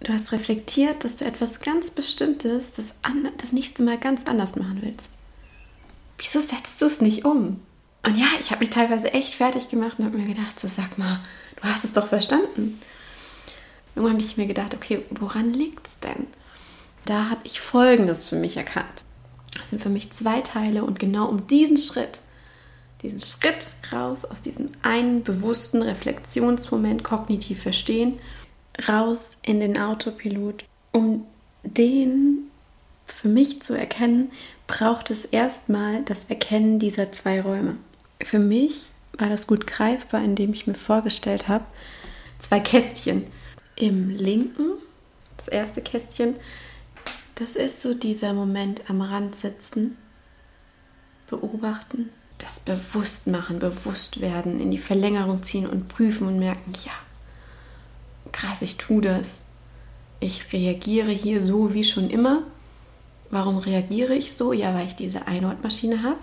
du 0.00 0.12
hast 0.12 0.32
reflektiert, 0.32 1.04
dass 1.04 1.16
du 1.16 1.24
etwas 1.24 1.60
ganz 1.60 1.92
Bestimmtes 1.92 2.72
das, 2.72 2.96
das 3.38 3.52
nächste 3.52 3.84
Mal 3.84 3.98
ganz 3.98 4.26
anders 4.26 4.56
machen 4.56 4.80
willst. 4.82 5.10
Wieso 6.18 6.40
setzt 6.40 6.82
du 6.82 6.86
es 6.86 7.00
nicht 7.00 7.24
um? 7.24 7.60
Und 8.04 8.16
ja, 8.16 8.26
ich 8.40 8.50
habe 8.50 8.60
mich 8.60 8.70
teilweise 8.70 9.12
echt 9.12 9.34
fertig 9.34 9.68
gemacht 9.68 9.98
und 9.98 10.06
habe 10.06 10.18
mir 10.18 10.34
gedacht, 10.34 10.58
so 10.58 10.68
sag 10.68 10.96
mal, 10.96 11.20
du 11.60 11.68
hast 11.68 11.84
es 11.84 11.92
doch 11.92 12.08
verstanden. 12.08 12.80
Irgendwann 13.94 14.14
habe 14.16 14.22
ich 14.22 14.36
mir 14.36 14.46
gedacht, 14.46 14.74
okay, 14.74 15.02
woran 15.10 15.52
liegt 15.52 15.86
es 15.86 15.98
denn? 15.98 16.26
Da 17.06 17.30
habe 17.30 17.40
ich 17.44 17.60
Folgendes 17.60 18.26
für 18.26 18.36
mich 18.36 18.56
erkannt. 18.56 19.04
Das 19.58 19.70
sind 19.70 19.82
für 19.82 19.88
mich 19.88 20.12
zwei 20.12 20.40
Teile 20.42 20.84
und 20.84 20.98
genau 20.98 21.26
um 21.26 21.46
diesen 21.46 21.76
Schritt, 21.76 22.20
diesen 23.02 23.20
Schritt 23.20 23.68
raus 23.92 24.24
aus 24.24 24.40
diesem 24.40 24.70
einen 24.82 25.22
bewussten 25.24 25.82
Reflexionsmoment 25.82 27.02
kognitiv 27.02 27.62
verstehen 27.62 28.18
raus 28.88 29.38
in 29.42 29.60
den 29.60 29.78
Autopilot. 29.78 30.64
Um 30.92 31.26
den 31.62 32.50
für 33.06 33.28
mich 33.28 33.62
zu 33.62 33.74
erkennen, 33.74 34.30
braucht 34.66 35.10
es 35.10 35.24
erstmal 35.24 36.02
das 36.04 36.24
Erkennen 36.24 36.78
dieser 36.78 37.12
zwei 37.12 37.40
Räume. 37.40 37.76
Für 38.22 38.38
mich 38.38 38.89
war 39.18 39.28
das 39.28 39.46
gut 39.46 39.66
greifbar, 39.66 40.22
indem 40.22 40.52
ich 40.52 40.66
mir 40.66 40.74
vorgestellt 40.74 41.48
habe, 41.48 41.64
zwei 42.38 42.60
Kästchen. 42.60 43.26
Im 43.76 44.10
linken, 44.10 44.72
das 45.36 45.48
erste 45.48 45.80
Kästchen, 45.80 46.36
das 47.34 47.56
ist 47.56 47.80
so 47.80 47.94
dieser 47.94 48.34
Moment 48.34 48.90
am 48.90 49.00
Rand 49.00 49.34
sitzen, 49.34 49.96
beobachten, 51.28 52.10
das 52.36 52.60
bewusst 52.60 53.26
machen, 53.26 53.58
bewusst 53.58 54.20
werden, 54.20 54.60
in 54.60 54.70
die 54.70 54.78
Verlängerung 54.78 55.42
ziehen 55.42 55.66
und 55.66 55.88
prüfen 55.88 56.26
und 56.26 56.38
merken, 56.38 56.72
ja, 56.84 56.92
krass, 58.32 58.62
ich 58.62 58.76
tue 58.76 59.00
das. 59.00 59.44
Ich 60.20 60.52
reagiere 60.52 61.10
hier 61.10 61.40
so 61.40 61.72
wie 61.72 61.84
schon 61.84 62.10
immer. 62.10 62.42
Warum 63.30 63.58
reagiere 63.58 64.14
ich 64.14 64.34
so? 64.34 64.52
Ja, 64.52 64.74
weil 64.74 64.86
ich 64.86 64.96
diese 64.96 65.26
Einordmaschine 65.26 66.02
habe. 66.02 66.18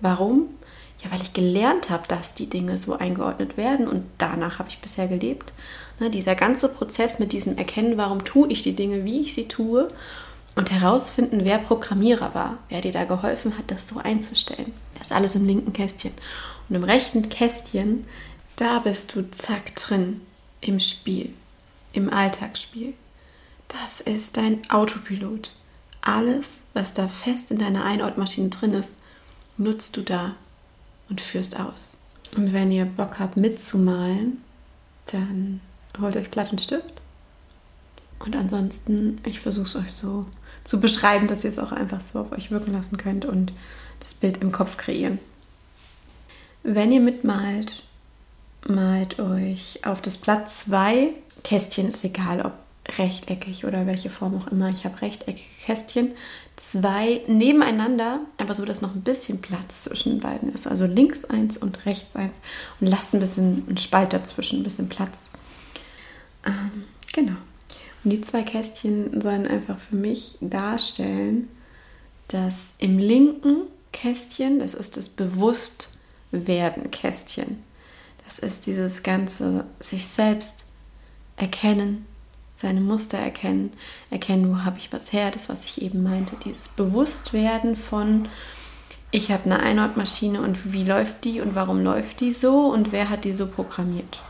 Warum? 0.00 0.48
Ja, 1.02 1.12
weil 1.12 1.22
ich 1.22 1.32
gelernt 1.32 1.90
habe, 1.90 2.08
dass 2.08 2.34
die 2.34 2.50
Dinge 2.50 2.76
so 2.76 2.94
eingeordnet 2.94 3.56
werden 3.56 3.86
und 3.86 4.04
danach 4.18 4.58
habe 4.58 4.68
ich 4.68 4.80
bisher 4.80 5.06
gelebt. 5.06 5.52
Ne, 6.00 6.10
dieser 6.10 6.34
ganze 6.34 6.72
Prozess 6.72 7.18
mit 7.18 7.32
diesem 7.32 7.56
Erkennen, 7.56 7.96
warum 7.96 8.24
tue 8.24 8.48
ich 8.48 8.62
die 8.62 8.74
Dinge, 8.74 9.04
wie 9.04 9.20
ich 9.20 9.34
sie 9.34 9.46
tue 9.46 9.88
und 10.56 10.72
herausfinden, 10.72 11.44
wer 11.44 11.58
Programmierer 11.58 12.34
war, 12.34 12.58
wer 12.68 12.80
dir 12.80 12.90
da 12.90 13.04
geholfen 13.04 13.56
hat, 13.56 13.70
das 13.70 13.86
so 13.86 13.98
einzustellen. 13.98 14.74
Das 14.94 15.08
ist 15.08 15.12
alles 15.12 15.36
im 15.36 15.46
linken 15.46 15.72
Kästchen. 15.72 16.12
Und 16.68 16.74
im 16.74 16.82
rechten 16.82 17.28
Kästchen, 17.28 18.04
da 18.56 18.80
bist 18.80 19.14
du 19.14 19.30
zack 19.30 19.76
drin 19.76 20.20
im 20.60 20.80
Spiel, 20.80 21.32
im 21.92 22.12
Alltagsspiel. 22.12 22.94
Das 23.68 24.00
ist 24.00 24.36
dein 24.36 24.68
Autopilot. 24.68 25.52
Alles, 26.00 26.66
was 26.74 26.92
da 26.92 27.06
fest 27.06 27.52
in 27.52 27.58
deiner 27.58 27.84
Einordmaschine 27.84 28.48
drin 28.48 28.72
ist, 28.72 28.94
nutzt 29.58 29.96
du 29.96 30.02
da 30.02 30.34
und 31.08 31.20
führst 31.20 31.58
aus. 31.58 31.96
Und 32.36 32.52
wenn 32.52 32.70
ihr 32.70 32.84
Bock 32.84 33.18
habt 33.18 33.36
mitzumalen, 33.36 34.42
dann 35.06 35.60
holt 36.00 36.16
euch 36.16 36.30
Blatt 36.30 36.50
und 36.52 36.60
Stift. 36.60 37.00
Und 38.18 38.36
ansonsten, 38.36 39.20
ich 39.24 39.40
versuche 39.40 39.66
es 39.66 39.76
euch 39.76 39.92
so 39.92 40.26
zu 40.64 40.80
beschreiben, 40.80 41.28
dass 41.28 41.44
ihr 41.44 41.48
es 41.48 41.58
auch 41.58 41.72
einfach 41.72 42.00
so 42.00 42.20
auf 42.20 42.32
euch 42.32 42.50
wirken 42.50 42.72
lassen 42.72 42.96
könnt 42.96 43.24
und 43.24 43.52
das 44.00 44.14
Bild 44.14 44.38
im 44.38 44.52
Kopf 44.52 44.76
kreieren. 44.76 45.18
Wenn 46.62 46.92
ihr 46.92 47.00
mitmalt, 47.00 47.84
malt 48.66 49.18
euch 49.18 49.80
auf 49.84 50.02
das 50.02 50.18
Blatt 50.18 50.50
zwei 50.50 51.12
Kästchen, 51.44 51.88
ist 51.88 52.04
egal 52.04 52.42
ob 52.42 52.52
rechteckig 52.96 53.66
oder 53.66 53.86
welche 53.86 54.10
Form 54.10 54.36
auch 54.36 54.46
immer. 54.48 54.70
Ich 54.70 54.84
habe 54.84 55.02
rechteckige 55.02 55.48
Kästchen, 55.64 56.12
zwei 56.56 57.22
nebeneinander, 57.26 58.20
aber 58.38 58.54
so, 58.54 58.64
dass 58.64 58.80
noch 58.80 58.94
ein 58.94 59.02
bisschen 59.02 59.40
Platz 59.40 59.84
zwischen 59.84 60.12
den 60.12 60.20
beiden 60.20 60.54
ist. 60.54 60.66
Also 60.66 60.86
links 60.86 61.24
eins 61.24 61.58
und 61.58 61.86
rechts 61.86 62.16
eins 62.16 62.40
und 62.80 62.86
lasst 62.86 63.14
ein 63.14 63.20
bisschen 63.20 63.64
einen 63.68 63.78
Spalt 63.78 64.12
dazwischen, 64.12 64.60
ein 64.60 64.64
bisschen 64.64 64.88
Platz. 64.88 65.30
Ähm, 66.46 66.84
genau. 67.12 67.36
Und 68.04 68.10
die 68.10 68.20
zwei 68.20 68.42
Kästchen 68.42 69.20
sollen 69.20 69.46
einfach 69.46 69.78
für 69.78 69.96
mich 69.96 70.38
darstellen, 70.40 71.48
dass 72.28 72.76
im 72.78 72.98
linken 72.98 73.62
Kästchen, 73.92 74.60
das 74.60 74.74
ist 74.74 74.96
das 74.96 75.08
Bewusstwerden-Kästchen, 75.10 77.62
das 78.24 78.38
ist 78.38 78.66
dieses 78.66 79.02
ganze 79.02 79.64
sich 79.80 80.06
selbst 80.06 80.64
erkennen, 81.36 82.06
seine 82.60 82.80
Muster 82.80 83.18
erkennen, 83.18 83.72
erkennen, 84.10 84.50
wo 84.50 84.64
habe 84.64 84.78
ich 84.78 84.92
was 84.92 85.12
her, 85.12 85.30
das, 85.30 85.48
was 85.48 85.64
ich 85.64 85.80
eben 85.80 86.02
meinte, 86.02 86.36
dieses 86.44 86.68
Bewusstwerden 86.68 87.76
von 87.76 88.28
ich 89.10 89.30
habe 89.30 89.44
eine 89.44 89.60
Einordmaschine 89.60 90.42
und 90.42 90.72
wie 90.72 90.84
läuft 90.84 91.24
die 91.24 91.40
und 91.40 91.54
warum 91.54 91.82
läuft 91.82 92.20
die 92.20 92.32
so 92.32 92.66
und 92.66 92.92
wer 92.92 93.08
hat 93.08 93.24
die 93.24 93.32
so 93.32 93.46
programmiert. 93.46 94.20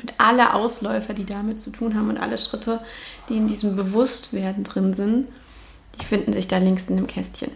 Und 0.00 0.14
alle 0.18 0.54
Ausläufer, 0.54 1.14
die 1.14 1.24
damit 1.24 1.60
zu 1.60 1.70
tun 1.70 1.96
haben 1.96 2.10
und 2.10 2.18
alle 2.18 2.38
Schritte, 2.38 2.80
die 3.28 3.36
in 3.36 3.48
diesem 3.48 3.74
Bewusstwerden 3.74 4.62
drin 4.62 4.94
sind, 4.94 5.26
die 5.98 6.04
finden 6.04 6.32
sich 6.32 6.46
da 6.46 6.58
links 6.58 6.88
in 6.88 6.96
dem 6.96 7.06
Kästchen. 7.06 7.50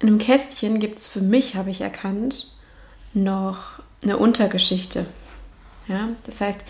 In 0.00 0.08
dem 0.08 0.18
Kästchen 0.18 0.80
gibt 0.80 0.98
es 0.98 1.06
für 1.06 1.20
mich, 1.20 1.54
habe 1.54 1.70
ich 1.70 1.80
erkannt, 1.82 2.52
noch 3.14 3.80
eine 4.02 4.16
Untergeschichte. 4.16 5.06
Ja, 5.90 6.10
das 6.24 6.40
heißt, 6.40 6.60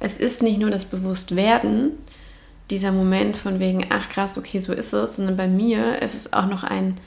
es 0.00 0.16
ist 0.16 0.42
nicht 0.42 0.58
nur 0.58 0.70
das 0.70 0.84
Bewusstwerden, 0.84 1.92
dieser 2.70 2.90
Moment 2.92 3.36
von 3.36 3.60
wegen, 3.60 3.86
ach 3.88 4.08
krass, 4.08 4.36
okay, 4.36 4.58
so 4.58 4.72
ist 4.72 4.92
es, 4.92 5.16
sondern 5.16 5.36
bei 5.36 5.46
mir 5.46 6.02
ist 6.02 6.14
es 6.14 6.32
auch 6.32 6.46
noch 6.46 6.64
ein, 6.64 6.98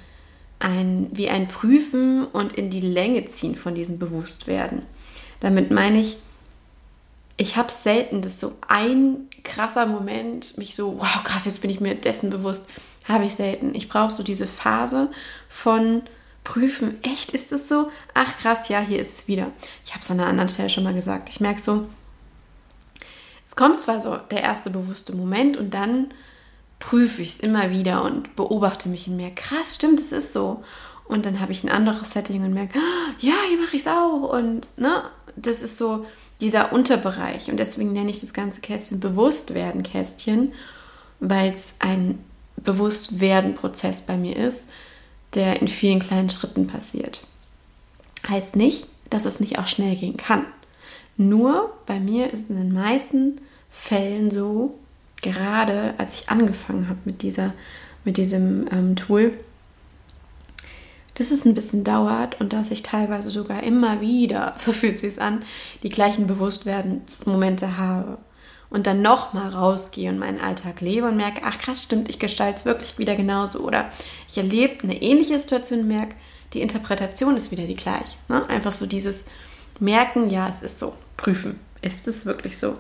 ein, 0.60 1.10
wie 1.12 1.30
ein 1.30 1.50
Prüfen 1.50 2.26
und 2.26 2.54
in 2.54 2.70
die 2.70 2.80
Länge 2.80 3.26
ziehen 3.26 3.56
von 3.56 3.76
diesem 3.76 4.00
Bewusstwerden. 4.00 4.84
Damit 5.42 5.70
meine 5.70 6.00
ich, 6.00 6.18
ich 7.36 7.58
habe 7.58 7.72
selten, 7.72 8.22
dass 8.22 8.40
so 8.40 8.54
ein 8.68 9.28
krasser 9.44 9.88
Moment 9.88 10.58
mich 10.58 10.76
so, 10.76 11.00
wow, 11.00 11.24
krass, 11.24 11.46
jetzt 11.46 11.62
bin 11.62 11.70
ich 11.70 11.82
mir 11.82 11.96
dessen 11.96 12.30
bewusst, 12.30 12.66
habe 13.04 13.26
ich 13.26 13.36
selten. 13.36 13.76
Ich 13.76 13.90
brauche 13.90 14.12
so 14.12 14.24
diese 14.24 14.48
Phase 14.48 15.10
von 15.50 16.04
prüfen, 16.44 17.02
echt 17.04 17.34
ist 17.34 17.52
es 17.52 17.68
so? 17.68 17.90
Ach 18.14 18.38
krass, 18.38 18.70
ja, 18.70 18.80
hier 18.80 19.00
ist 19.00 19.20
es 19.20 19.28
wieder. 19.28 19.52
Ich 19.86 19.92
habe 19.92 20.02
es 20.02 20.12
an 20.12 20.20
einer 20.20 20.30
anderen 20.30 20.50
Stelle 20.50 20.70
schon 20.70 20.84
mal 20.84 20.94
gesagt. 20.94 21.30
Ich 21.30 21.40
merke 21.40 21.62
so, 21.62 21.88
es 23.46 23.56
kommt 23.56 23.82
zwar 23.82 24.00
so 24.00 24.18
der 24.18 24.44
erste 24.44 24.70
bewusste 24.70 25.16
Moment 25.16 25.58
und 25.58 25.74
dann 25.74 26.14
prüfe 26.80 27.22
ich 27.22 27.30
es 27.30 27.40
immer 27.40 27.70
wieder 27.72 28.04
und 28.04 28.36
beobachte 28.36 28.90
mich 28.90 29.08
in 29.08 29.16
mir. 29.16 29.30
Krass, 29.32 29.76
stimmt, 29.76 30.00
es 30.00 30.12
ist 30.12 30.34
so. 30.34 30.64
Und 31.06 31.26
dann 31.26 31.40
habe 31.42 31.52
ich 31.52 31.64
ein 31.64 31.70
anderes 31.70 32.12
Setting 32.12 32.44
und 32.44 32.54
merke, 32.54 32.80
ah, 32.80 33.14
ja, 33.20 33.34
hier 33.50 33.60
mache 33.60 33.76
ich 33.76 33.82
es 33.82 33.88
auch. 33.88 34.32
Und 34.34 34.68
ne, 34.78 35.04
das 35.36 35.62
ist 35.62 35.78
so 35.78 36.06
dieser 36.40 36.74
Unterbereich. 36.74 37.52
Und 37.52 37.58
deswegen 37.58 37.94
nenne 37.94 38.10
ich 38.10 38.22
das 38.22 38.34
ganze 38.34 38.62
Kästchen 38.62 39.00
Bewusstwerden-Kästchen, 39.00 40.54
weil 41.20 41.54
es 41.54 41.74
ein 41.80 42.24
Bewusstwerden-Prozess 42.58 44.06
bei 44.06 44.18
mir 44.18 44.38
ist, 44.38 44.72
der 45.34 45.62
in 45.62 45.68
vielen 45.68 46.00
kleinen 46.00 46.30
Schritten 46.30 46.68
passiert. 46.68 47.22
Heißt 48.28 48.56
nicht, 48.56 48.88
dass 49.10 49.26
es 49.26 49.40
nicht 49.40 49.60
auch 49.60 49.68
schnell 49.68 49.96
gehen 49.96 50.18
kann. 50.18 50.46
Nur 51.18 51.72
bei 51.86 52.00
mir 52.00 52.32
ist 52.32 52.46
es 52.46 52.50
in 52.50 52.58
den 52.58 52.74
meisten 52.74 53.42
Fällen 53.70 54.32
so, 54.32 54.78
gerade 55.22 55.94
als 55.98 56.22
ich 56.22 56.30
angefangen 56.30 56.88
habe 56.88 57.00
mit, 57.06 57.22
dieser, 57.22 57.54
mit 58.04 58.18
diesem 58.18 58.68
ähm, 58.72 58.96
Tool, 58.96 59.34
dass 61.16 61.32
es 61.32 61.46
ein 61.46 61.54
bisschen 61.54 61.84
dauert 61.84 62.40
und 62.40 62.54
dass 62.54 62.72
ich 62.72 62.84
teilweise 62.84 63.30
sogar 63.30 63.64
immer 63.64 64.02
wieder, 64.02 64.56
so 64.58 64.72
fühlt 64.72 64.96
es 64.96 65.02
sich 65.02 65.22
an, 65.22 65.44
die 65.84 65.90
gleichen 65.90 66.28
Bewusstwerdensmomente 66.28 67.78
habe 67.78 68.18
und 68.72 68.88
dann 68.88 69.02
nochmal 69.02 69.50
rausgehe 69.54 70.10
und 70.10 70.18
meinen 70.18 70.40
Alltag 70.40 70.80
lebe 70.82 71.08
und 71.08 71.18
merke, 71.18 71.42
ach 71.44 71.60
krass, 71.60 71.84
stimmt, 71.84 72.10
ich 72.10 72.20
gestalte 72.20 72.58
es 72.58 72.66
wirklich 72.66 72.98
wieder 72.98 73.16
genauso. 73.16 73.60
Oder 73.60 73.92
ich 74.28 74.38
erlebe 74.38 74.84
eine 74.84 75.00
ähnliche 75.00 75.38
Situation 75.38 75.82
und 75.82 75.88
merke, 75.90 76.16
die 76.54 76.62
Interpretation 76.62 77.36
ist 77.36 77.52
wieder 77.52 77.66
die 77.66 77.76
gleiche. 77.76 78.18
Ne? 78.30 78.48
Einfach 78.50 78.72
so 78.72 78.86
dieses 78.86 79.26
Merken, 79.80 80.30
ja, 80.30 80.48
es 80.48 80.62
ist 80.62 80.80
so 80.80 80.96
prüfen. 81.18 81.60
Ist 81.82 82.08
es 82.08 82.26
wirklich 82.26 82.58
so? 82.58 82.78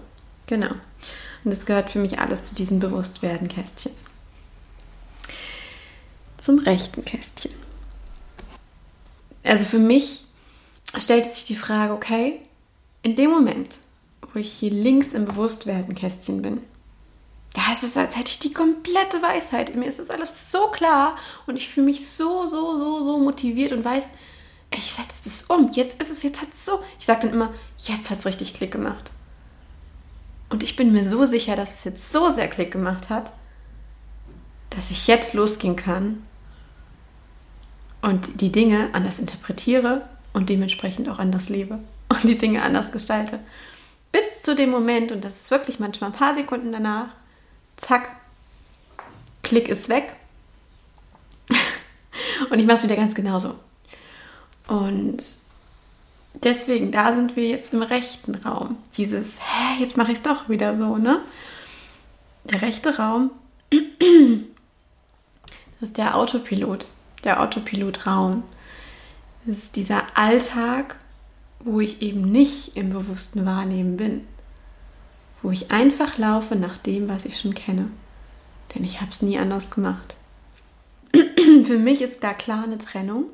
Genau. 0.47 0.71
Und 1.43 1.51
das 1.51 1.65
gehört 1.65 1.89
für 1.89 1.99
mich 1.99 2.19
alles 2.19 2.45
zu 2.45 2.55
diesem 2.55 2.79
Bewusstwerden-Kästchen. 2.79 3.91
Zum 6.37 6.59
rechten 6.59 7.03
Kästchen. 7.03 7.51
Also 9.43 9.65
für 9.65 9.79
mich 9.79 10.23
stellt 10.97 11.25
sich 11.25 11.43
die 11.45 11.55
Frage, 11.55 11.93
okay, 11.93 12.39
in 13.03 13.15
dem 13.15 13.31
Moment, 13.31 13.77
wo 14.33 14.39
ich 14.39 14.51
hier 14.51 14.71
links 14.71 15.07
im 15.07 15.25
Bewusstwerden-Kästchen 15.25 16.41
bin, 16.41 16.61
da 17.53 17.71
ist 17.73 17.83
es, 17.83 17.97
als 17.97 18.15
hätte 18.15 18.31
ich 18.31 18.39
die 18.39 18.53
komplette 18.53 19.21
Weisheit. 19.21 19.75
Mir 19.75 19.85
ist 19.85 19.99
das 19.99 20.09
alles 20.09 20.51
so 20.51 20.67
klar 20.67 21.17
und 21.47 21.57
ich 21.57 21.67
fühle 21.67 21.87
mich 21.87 22.09
so, 22.09 22.47
so, 22.47 22.77
so, 22.77 23.01
so 23.01 23.19
motiviert 23.19 23.73
und 23.73 23.83
weiß, 23.83 24.09
ich 24.73 24.93
setze 24.93 25.23
das 25.25 25.43
um. 25.43 25.71
Jetzt 25.73 26.01
ist 26.01 26.11
es, 26.11 26.23
jetzt 26.23 26.41
hat 26.41 26.53
es 26.53 26.65
so. 26.65 26.79
Ich 26.97 27.05
sage 27.05 27.21
dann 27.23 27.33
immer, 27.33 27.53
jetzt 27.77 28.09
hat 28.09 28.19
es 28.19 28.25
richtig 28.25 28.53
Klick 28.53 28.71
gemacht. 28.71 29.11
Und 30.49 30.63
ich 30.63 30.75
bin 30.75 30.93
mir 30.93 31.03
so 31.03 31.25
sicher, 31.25 31.55
dass 31.55 31.73
es 31.73 31.83
jetzt 31.83 32.11
so 32.11 32.29
sehr 32.29 32.47
Klick 32.47 32.71
gemacht 32.71 33.09
hat, 33.09 33.33
dass 34.69 34.91
ich 34.91 35.07
jetzt 35.07 35.33
losgehen 35.33 35.75
kann 35.75 36.25
und 38.01 38.41
die 38.41 38.51
Dinge 38.51 38.89
anders 38.93 39.19
interpretiere 39.19 40.07
und 40.33 40.49
dementsprechend 40.49 41.09
auch 41.09 41.19
anders 41.19 41.49
lebe 41.49 41.79
und 42.09 42.23
die 42.23 42.37
Dinge 42.37 42.63
anders 42.63 42.93
gestalte. 42.93 43.39
Bis 44.11 44.41
zu 44.41 44.55
dem 44.55 44.69
Moment, 44.69 45.11
und 45.11 45.23
das 45.23 45.41
ist 45.41 45.51
wirklich 45.51 45.79
manchmal 45.79 46.09
ein 46.09 46.15
paar 46.15 46.33
Sekunden 46.33 46.71
danach, 46.71 47.09
zack, 47.77 48.15
Klick 49.43 49.69
ist 49.69 49.89
weg. 49.89 50.13
und 52.49 52.59
ich 52.59 52.65
mache 52.65 52.77
es 52.77 52.83
wieder 52.83 52.95
ganz 52.95 53.15
genauso. 53.15 53.55
Und 54.67 55.23
deswegen, 56.33 56.91
da 56.91 57.13
sind 57.13 57.35
wir 57.35 57.47
jetzt 57.47 57.73
im 57.73 57.81
rechten 57.81 58.35
Raum. 58.35 58.77
Dieses, 58.97 59.39
hä, 59.39 59.81
jetzt 59.81 59.97
mache 59.97 60.11
ich 60.11 60.19
es 60.19 60.23
doch 60.23 60.49
wieder 60.49 60.77
so, 60.77 60.97
ne? 60.97 61.21
Der 62.45 62.61
rechte 62.61 62.97
Raum, 62.97 63.31
das 63.71 63.81
ist 65.89 65.97
der 65.97 66.15
Autopilot, 66.15 66.85
der 67.23 67.41
Autopilotraum. 67.41 68.43
Das 69.45 69.57
ist 69.57 69.75
dieser 69.75 70.03
Alltag, 70.15 70.97
wo 71.63 71.79
ich 71.79 72.01
eben 72.01 72.31
nicht 72.31 72.75
im 72.75 72.89
bewussten 72.91 73.45
Wahrnehmen 73.45 73.97
bin. 73.97 74.27
Wo 75.41 75.51
ich 75.51 75.71
einfach 75.71 76.17
laufe 76.17 76.55
nach 76.55 76.77
dem, 76.77 77.09
was 77.09 77.25
ich 77.25 77.39
schon 77.39 77.55
kenne. 77.55 77.89
Denn 78.73 78.83
ich 78.83 79.01
habe 79.01 79.11
es 79.11 79.21
nie 79.21 79.37
anders 79.37 79.71
gemacht. 79.71 80.15
Für 81.11 81.77
mich 81.77 82.01
ist 82.01 82.23
da 82.23 82.33
klar 82.33 82.63
eine 82.63 82.77
Trennung 82.77 83.25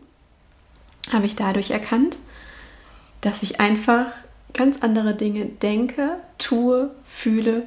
habe 1.11 1.25
ich 1.25 1.35
dadurch 1.35 1.71
erkannt, 1.71 2.17
dass 3.21 3.43
ich 3.43 3.59
einfach 3.59 4.07
ganz 4.53 4.81
andere 4.81 5.13
Dinge 5.15 5.45
denke, 5.45 6.17
tue, 6.37 6.91
fühle 7.05 7.63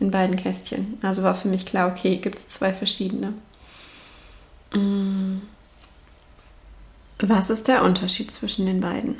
in 0.00 0.10
beiden 0.10 0.36
Kästchen. 0.36 0.98
Also 1.02 1.22
war 1.22 1.34
für 1.34 1.48
mich 1.48 1.66
klar, 1.66 1.90
okay, 1.90 2.16
gibt 2.16 2.38
es 2.38 2.48
zwei 2.48 2.72
verschiedene. 2.72 3.34
Mm. 4.72 5.38
Was 7.20 7.50
ist 7.50 7.66
der 7.66 7.82
Unterschied 7.82 8.32
zwischen 8.32 8.66
den 8.66 8.80
beiden? 8.80 9.18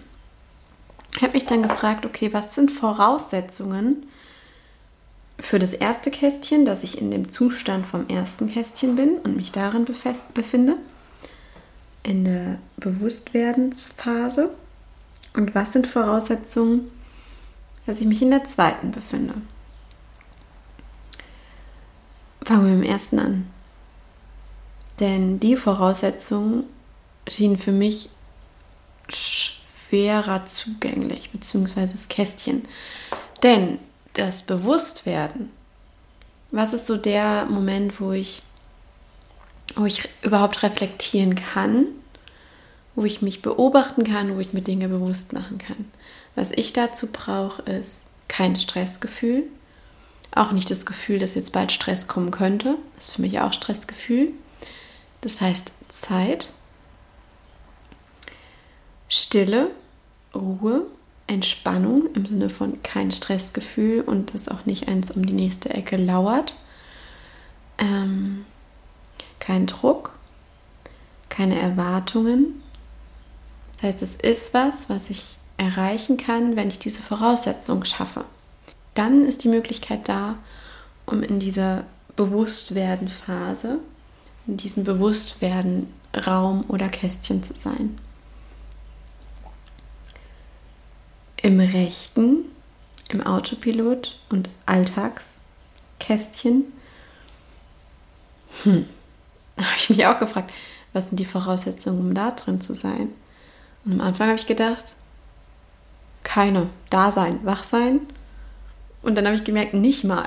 Ich 1.18 1.24
habe 1.24 1.32
mich 1.32 1.46
dann 1.46 1.64
gefragt, 1.64 2.06
okay, 2.06 2.32
was 2.32 2.54
sind 2.54 2.70
Voraussetzungen 2.70 4.06
für 5.40 5.58
das 5.58 5.74
erste 5.74 6.12
Kästchen, 6.12 6.64
dass 6.64 6.84
ich 6.84 6.96
in 6.98 7.10
dem 7.10 7.32
Zustand 7.32 7.86
vom 7.86 8.08
ersten 8.08 8.48
Kästchen 8.48 8.94
bin 8.94 9.18
und 9.18 9.36
mich 9.36 9.50
darin 9.50 9.84
befinde? 9.84 10.76
in 12.08 12.24
der 12.24 12.58
Bewusstwerdensphase 12.78 14.50
und 15.34 15.54
was 15.54 15.72
sind 15.72 15.86
Voraussetzungen, 15.86 16.90
dass 17.84 18.00
ich 18.00 18.06
mich 18.06 18.22
in 18.22 18.30
der 18.30 18.44
zweiten 18.44 18.92
befinde. 18.92 19.34
Fangen 22.42 22.66
wir 22.66 22.76
mit 22.76 22.86
dem 22.86 22.90
ersten 22.90 23.18
an. 23.18 23.50
Denn 25.00 25.38
die 25.38 25.56
Voraussetzungen 25.56 26.64
schienen 27.28 27.58
für 27.58 27.72
mich 27.72 28.08
schwerer 29.88 30.46
zugänglich, 30.46 31.30
beziehungsweise 31.30 31.94
das 31.94 32.08
Kästchen. 32.08 32.66
Denn 33.42 33.78
das 34.14 34.42
Bewusstwerden, 34.42 35.50
was 36.50 36.72
ist 36.72 36.86
so 36.86 36.96
der 36.96 37.46
Moment, 37.46 38.00
wo 38.00 38.12
ich 38.12 38.42
wo 39.76 39.84
ich 39.84 40.08
überhaupt 40.22 40.62
reflektieren 40.62 41.34
kann, 41.34 41.86
wo 42.94 43.04
ich 43.04 43.22
mich 43.22 43.42
beobachten 43.42 44.02
kann, 44.04 44.34
wo 44.34 44.40
ich 44.40 44.52
mir 44.52 44.62
Dinge 44.62 44.88
bewusst 44.88 45.32
machen 45.32 45.58
kann. 45.58 45.90
Was 46.34 46.52
ich 46.52 46.72
dazu 46.72 47.08
brauche, 47.12 47.62
ist 47.62 48.06
kein 48.26 48.56
Stressgefühl, 48.56 49.44
auch 50.34 50.52
nicht 50.52 50.70
das 50.70 50.84
Gefühl, 50.84 51.18
dass 51.18 51.34
jetzt 51.34 51.52
bald 51.52 51.72
Stress 51.72 52.08
kommen 52.08 52.30
könnte. 52.30 52.76
Das 52.96 53.08
ist 53.08 53.14
für 53.14 53.22
mich 53.22 53.40
auch 53.40 53.52
Stressgefühl. 53.52 54.32
Das 55.20 55.40
heißt 55.40 55.72
Zeit, 55.88 56.48
Stille, 59.08 59.70
Ruhe, 60.34 60.86
Entspannung 61.26 62.12
im 62.14 62.26
Sinne 62.26 62.50
von 62.50 62.82
kein 62.82 63.10
Stressgefühl 63.10 64.00
und 64.00 64.34
dass 64.34 64.48
auch 64.48 64.66
nicht 64.66 64.88
eins 64.88 65.10
um 65.10 65.24
die 65.26 65.32
nächste 65.32 65.70
Ecke 65.70 65.96
lauert. 65.96 66.56
Ähm, 67.78 68.44
kein 69.38 69.66
Druck, 69.66 70.12
keine 71.28 71.58
Erwartungen. 71.58 72.62
Das 73.74 73.82
heißt, 73.82 74.02
es 74.02 74.16
ist 74.16 74.54
was, 74.54 74.88
was 74.88 75.10
ich 75.10 75.36
erreichen 75.56 76.16
kann, 76.16 76.56
wenn 76.56 76.68
ich 76.68 76.78
diese 76.78 77.02
Voraussetzung 77.02 77.84
schaffe. 77.84 78.24
Dann 78.94 79.24
ist 79.24 79.44
die 79.44 79.48
Möglichkeit 79.48 80.08
da, 80.08 80.36
um 81.06 81.22
in 81.22 81.38
dieser 81.38 81.84
Bewusstwerden-Phase 82.16 83.80
in 84.48 84.56
diesem 84.56 84.82
Bewusstwerden 84.82 85.92
Raum 86.26 86.64
oder 86.68 86.88
Kästchen 86.88 87.44
zu 87.44 87.52
sein. 87.54 87.98
Im 91.48 91.60
rechten, 91.60 92.44
im 93.08 93.22
Autopilot 93.22 94.18
und 94.28 94.50
Alltagskästchen, 94.66 96.64
hm, 98.64 98.84
habe 99.56 99.76
ich 99.78 99.88
mich 99.88 100.04
auch 100.04 100.18
gefragt, 100.18 100.52
was 100.92 101.08
sind 101.08 101.18
die 101.18 101.24
Voraussetzungen, 101.24 102.00
um 102.00 102.12
da 102.12 102.32
drin 102.32 102.60
zu 102.60 102.74
sein? 102.74 103.14
Und 103.86 103.92
am 103.92 104.02
Anfang 104.02 104.28
habe 104.28 104.38
ich 104.38 104.46
gedacht, 104.46 104.92
keine. 106.22 106.68
Da 106.90 107.10
sein, 107.10 107.40
wach 107.44 107.64
sein. 107.64 108.00
Und 109.00 109.14
dann 109.14 109.24
habe 109.24 109.36
ich 109.36 109.44
gemerkt, 109.44 109.72
nicht 109.72 110.04
mal. 110.04 110.26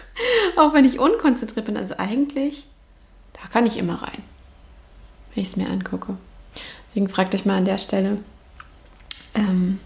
Auch 0.58 0.74
wenn 0.74 0.84
ich 0.84 0.98
unkonzentriert 0.98 1.64
bin. 1.64 1.78
Also 1.78 1.94
eigentlich, 1.96 2.66
da 3.32 3.48
kann 3.48 3.64
ich 3.64 3.78
immer 3.78 4.02
rein, 4.02 4.22
wenn 5.32 5.42
ich 5.44 5.48
es 5.48 5.56
mir 5.56 5.70
angucke. 5.70 6.18
Deswegen 6.86 7.08
fragt 7.08 7.34
euch 7.34 7.46
mal 7.46 7.56
an 7.56 7.64
der 7.64 7.78
Stelle, 7.78 8.18
ähm, 9.34 9.80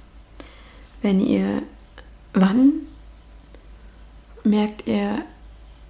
wenn 1.03 1.21
ihr, 1.21 1.63
wann 2.33 2.73
merkt 4.45 4.87
ihr, 4.87 5.25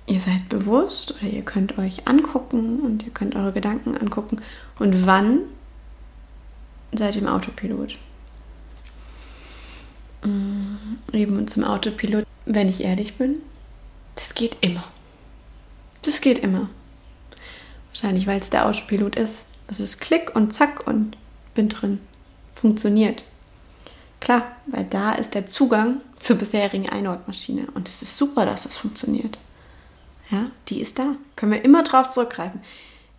ihr 0.07 0.21
seid 0.21 0.49
bewusst 0.49 1.15
oder 1.15 1.31
ihr 1.31 1.43
könnt 1.43 1.79
euch 1.79 2.09
angucken 2.09 2.81
und 2.81 3.05
ihr 3.05 3.13
könnt 3.13 3.37
eure 3.37 3.53
Gedanken 3.53 3.97
angucken 3.97 4.41
und 4.79 5.07
wann 5.07 5.41
seid 6.93 7.15
ihr 7.15 7.23
im 7.23 7.29
Autopilot. 7.29 7.99
Mm, 10.25 10.97
eben 11.13 11.47
zum 11.49 11.65
Autopilot, 11.65 12.27
wenn 12.45 12.69
ich 12.69 12.83
ehrlich 12.83 13.15
bin, 13.17 13.37
das 14.15 14.35
geht 14.35 14.57
immer. 14.61 14.85
Das 16.05 16.21
geht 16.21 16.39
immer. 16.39 16.69
Wahrscheinlich, 17.91 18.27
weil 18.27 18.41
es 18.41 18.51
der 18.51 18.67
Autopilot 18.67 19.17
ist. 19.17 19.47
Das 19.69 19.81
ist 19.81 20.01
Klick 20.01 20.35
und 20.35 20.53
Zack 20.53 20.87
und 20.87 21.17
bin 21.55 21.69
drin. 21.69 22.01
Funktioniert. 22.55 23.25
Klar, 24.23 24.43
weil 24.67 24.85
da 24.85 25.15
ist 25.15 25.35
der 25.35 25.49
Zugang 25.49 26.01
zur 26.17 26.37
bisherigen 26.37 26.89
Einordmaschine. 26.89 27.67
Und 27.75 27.89
es 27.89 28.03
ist 28.03 28.17
super, 28.17 28.47
dass 28.47 28.63
das 28.63 28.77
funktioniert. 28.77 29.37
Ja, 30.31 30.47
die 30.69 30.81
ist 30.81 31.01
da. 31.01 31.17
Können 31.35 31.51
wir 31.51 31.65
immer 31.65 31.83
drauf 31.83 32.09
zurückgreifen. 32.09 32.61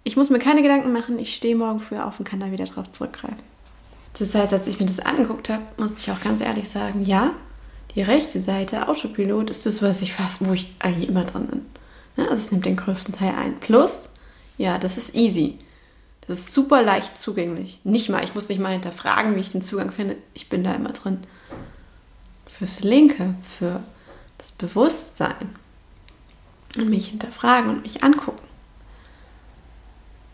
Ich 0.06 0.16
muss 0.16 0.30
mir 0.30 0.40
keine 0.40 0.62
Gedanken 0.62 0.94
machen, 0.94 1.20
ich 1.20 1.36
stehe 1.36 1.58
morgen 1.58 1.82
früh 1.82 1.98
auf 1.98 2.20
und 2.20 2.26
kann 2.26 2.40
da 2.40 2.52
wieder 2.52 2.64
drauf 2.64 2.90
zurückgreifen. 2.92 3.44
Das 4.18 4.34
heißt, 4.34 4.54
als 4.54 4.66
ich 4.66 4.80
mir 4.80 4.86
das 4.86 5.02
angeguckt 5.02 5.50
habe, 5.50 5.64
musste 5.76 6.00
ich 6.00 6.10
auch 6.10 6.22
ganz 6.22 6.40
ehrlich 6.40 6.70
sagen, 6.70 7.04
ja, 7.04 7.32
die 7.96 8.02
rechte 8.02 8.40
Seite, 8.40 8.88
Autopilot, 8.88 9.50
ist 9.50 9.66
das, 9.66 9.82
was 9.82 10.02
ich 10.02 10.14
fast, 10.14 10.46
wo 10.48 10.54
ich 10.54 10.74
eigentlich 10.80 11.10
immer 11.10 11.26
drin 11.26 11.48
bin. 11.48 11.66
Ja, 12.16 12.30
also 12.30 12.38
es 12.38 12.52
nimmt 12.54 12.66
den 12.66 12.78
größten 12.78 13.14
Teil 13.14 13.36
ein. 13.36 13.60
Plus, 13.60 14.14
ja, 14.58 14.78
das 14.78 14.98
ist 14.98 15.16
easy. 15.16 15.58
Das 16.28 16.40
ist 16.40 16.54
super 16.54 16.82
leicht 16.82 17.18
zugänglich. 17.18 17.80
Nicht 17.84 18.10
mal, 18.10 18.24
ich 18.24 18.34
muss 18.34 18.50
nicht 18.50 18.60
mal 18.60 18.72
hinterfragen, 18.72 19.36
wie 19.36 19.42
ich 19.42 19.52
den 19.52 19.62
Zugang 19.62 19.92
finde. 19.92 20.18
Ich 20.34 20.50
bin 20.50 20.64
da 20.64 20.74
immer 20.74 20.94
drin. 20.94 21.20
Fürs 22.48 22.82
Linke, 22.82 23.36
für 23.44 23.84
das 24.38 24.52
Bewusstsein. 24.54 25.56
Und 26.78 26.90
mich 26.90 27.08
hinterfragen 27.08 27.70
und 27.70 27.84
mich 27.84 28.04
angucken. 28.04 28.48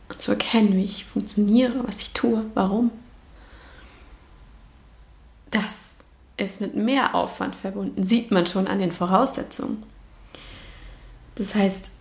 Und 0.10 0.22
zu 0.22 0.32
erkennen, 0.32 0.76
wie 0.76 0.86
ich 0.86 1.06
funktioniere, 1.06 1.88
was 1.88 1.98
ich 1.98 2.14
tue, 2.14 2.46
warum 2.54 2.92
das 5.52 5.90
ist 6.38 6.62
mit 6.62 6.76
mehr 6.76 7.16
Aufwand 7.16 7.56
verbunden, 7.56 8.04
sieht 8.04 8.32
man 8.32 8.46
schon 8.48 8.68
an 8.68 8.80
den 8.80 8.92
Voraussetzungen. 8.92 9.84
Das 11.36 11.56
heißt, 11.56 11.99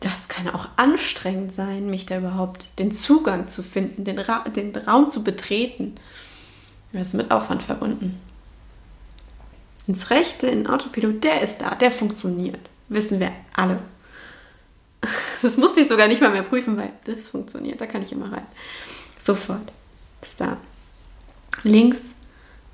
das 0.00 0.28
kann 0.28 0.48
auch 0.48 0.68
anstrengend 0.76 1.52
sein, 1.52 1.88
mich 1.88 2.06
da 2.06 2.18
überhaupt 2.18 2.78
den 2.78 2.92
Zugang 2.92 3.48
zu 3.48 3.62
finden, 3.62 4.04
den, 4.04 4.18
Ra 4.18 4.44
den 4.48 4.76
Raum 4.76 5.10
zu 5.10 5.24
betreten. 5.24 5.94
Das 6.92 7.08
ist 7.08 7.14
mit 7.14 7.30
Aufwand 7.30 7.62
verbunden. 7.62 8.20
Ins 9.86 10.10
Rechte, 10.10 10.48
in 10.48 10.66
Autopilot, 10.66 11.22
der 11.24 11.42
ist 11.42 11.58
da, 11.58 11.74
der 11.74 11.90
funktioniert. 11.90 12.60
Wissen 12.88 13.20
wir 13.20 13.32
alle. 13.54 13.78
Das 15.42 15.58
musste 15.58 15.80
ich 15.80 15.86
sogar 15.86 16.08
nicht 16.08 16.22
mal 16.22 16.30
mehr 16.30 16.42
prüfen, 16.42 16.78
weil 16.78 16.90
das 17.04 17.28
funktioniert. 17.28 17.80
Da 17.80 17.86
kann 17.86 18.02
ich 18.02 18.10
immer 18.10 18.32
rein. 18.32 18.46
Sofort. 19.18 19.70
Ist 20.22 20.40
da. 20.40 20.56
Links 21.62 22.06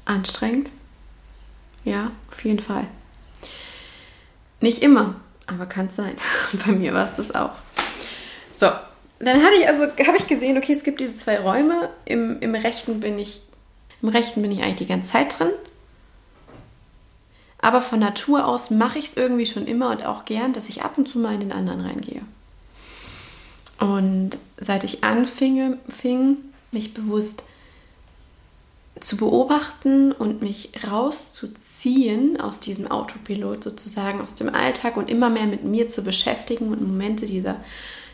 anstrengend. 0.05 0.71
Ja, 1.85 2.13
auf 2.31 2.45
jeden 2.45 2.61
Fall. 2.61 2.87
Nicht 4.61 4.81
immer, 4.81 5.17
aber 5.47 5.67
kann 5.67 5.87
es 5.87 5.97
sein. 5.97 6.15
Bei 6.67 6.73
mir 6.73 6.93
war 6.95 7.05
es 7.05 7.15
das 7.15 7.35
auch. 7.35 7.53
So, 8.55 8.71
dann 9.19 9.43
hatte 9.43 9.55
ich 9.59 9.69
also, 9.69 9.85
habe 9.85 10.17
ich 10.17 10.27
gesehen, 10.27 10.57
okay, 10.59 10.73
es 10.73 10.85
gibt 10.85 11.01
diese 11.01 11.17
zwei 11.17 11.39
Räume. 11.39 11.91
Im, 12.05 12.41
Im 12.41 12.55
rechten 12.55 13.01
bin 13.01 13.19
ich, 13.19 13.43
im 14.03 14.09
rechten 14.09 14.43
bin 14.43 14.51
ich 14.51 14.63
eigentlich 14.63 14.77
die 14.77 14.87
ganze 14.87 15.13
Zeit 15.13 15.39
drin. 15.39 15.51
Aber 17.59 17.81
von 17.81 18.01
Natur 18.01 18.47
aus 18.47 18.71
mache 18.71 18.99
ich 18.99 19.07
es 19.07 19.17
irgendwie 19.17 19.47
schon 19.47 19.67
immer 19.67 19.91
und 19.91 20.05
auch 20.05 20.25
gern, 20.25 20.53
dass 20.53 20.69
ich 20.69 20.83
ab 20.83 20.99
und 20.99 21.09
zu 21.09 21.19
mal 21.19 21.35
in 21.35 21.41
den 21.41 21.53
anderen 21.53 21.81
reingehe. 21.81 22.23
Und 23.79 24.39
seit 24.59 24.83
ich 24.85 25.05
anfing, 25.05 25.79
fing, 25.89 26.37
mich 26.73 26.93
bewusst 26.93 27.45
zu 29.01 29.17
beobachten 29.17 30.13
und 30.13 30.43
mich 30.43 30.71
rauszuziehen 30.87 32.41
aus 32.41 32.61
diesem 32.61 32.91
Autopilot 32.91 33.65
sozusagen, 33.65 34.21
aus 34.21 34.35
dem 34.35 34.55
Alltag 34.55 34.97
und 34.97 35.09
immer 35.09 35.31
mehr 35.31 35.47
mit 35.47 35.65
mir 35.65 35.89
zu 35.89 36.03
beschäftigen 36.03 36.69
und 36.69 36.83
Momente 36.83 37.27
dieser 37.27 37.57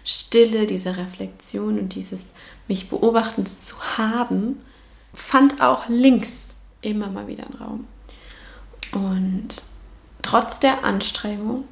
Stille, 0.04 0.66
dieser 0.66 0.96
Reflexion 0.96 1.78
und 1.78 1.94
dieses 1.94 2.34
mich 2.68 2.88
Beobachtens 2.88 3.66
zu 3.66 3.76
haben, 3.98 4.60
fand 5.12 5.60
auch 5.60 5.88
links 5.88 6.60
immer 6.80 7.08
mal 7.08 7.26
wieder 7.26 7.44
einen 7.44 7.56
Raum. 7.56 7.86
Und 8.92 9.64
trotz 10.22 10.60
der 10.60 10.84
Anstrengung, 10.84 11.64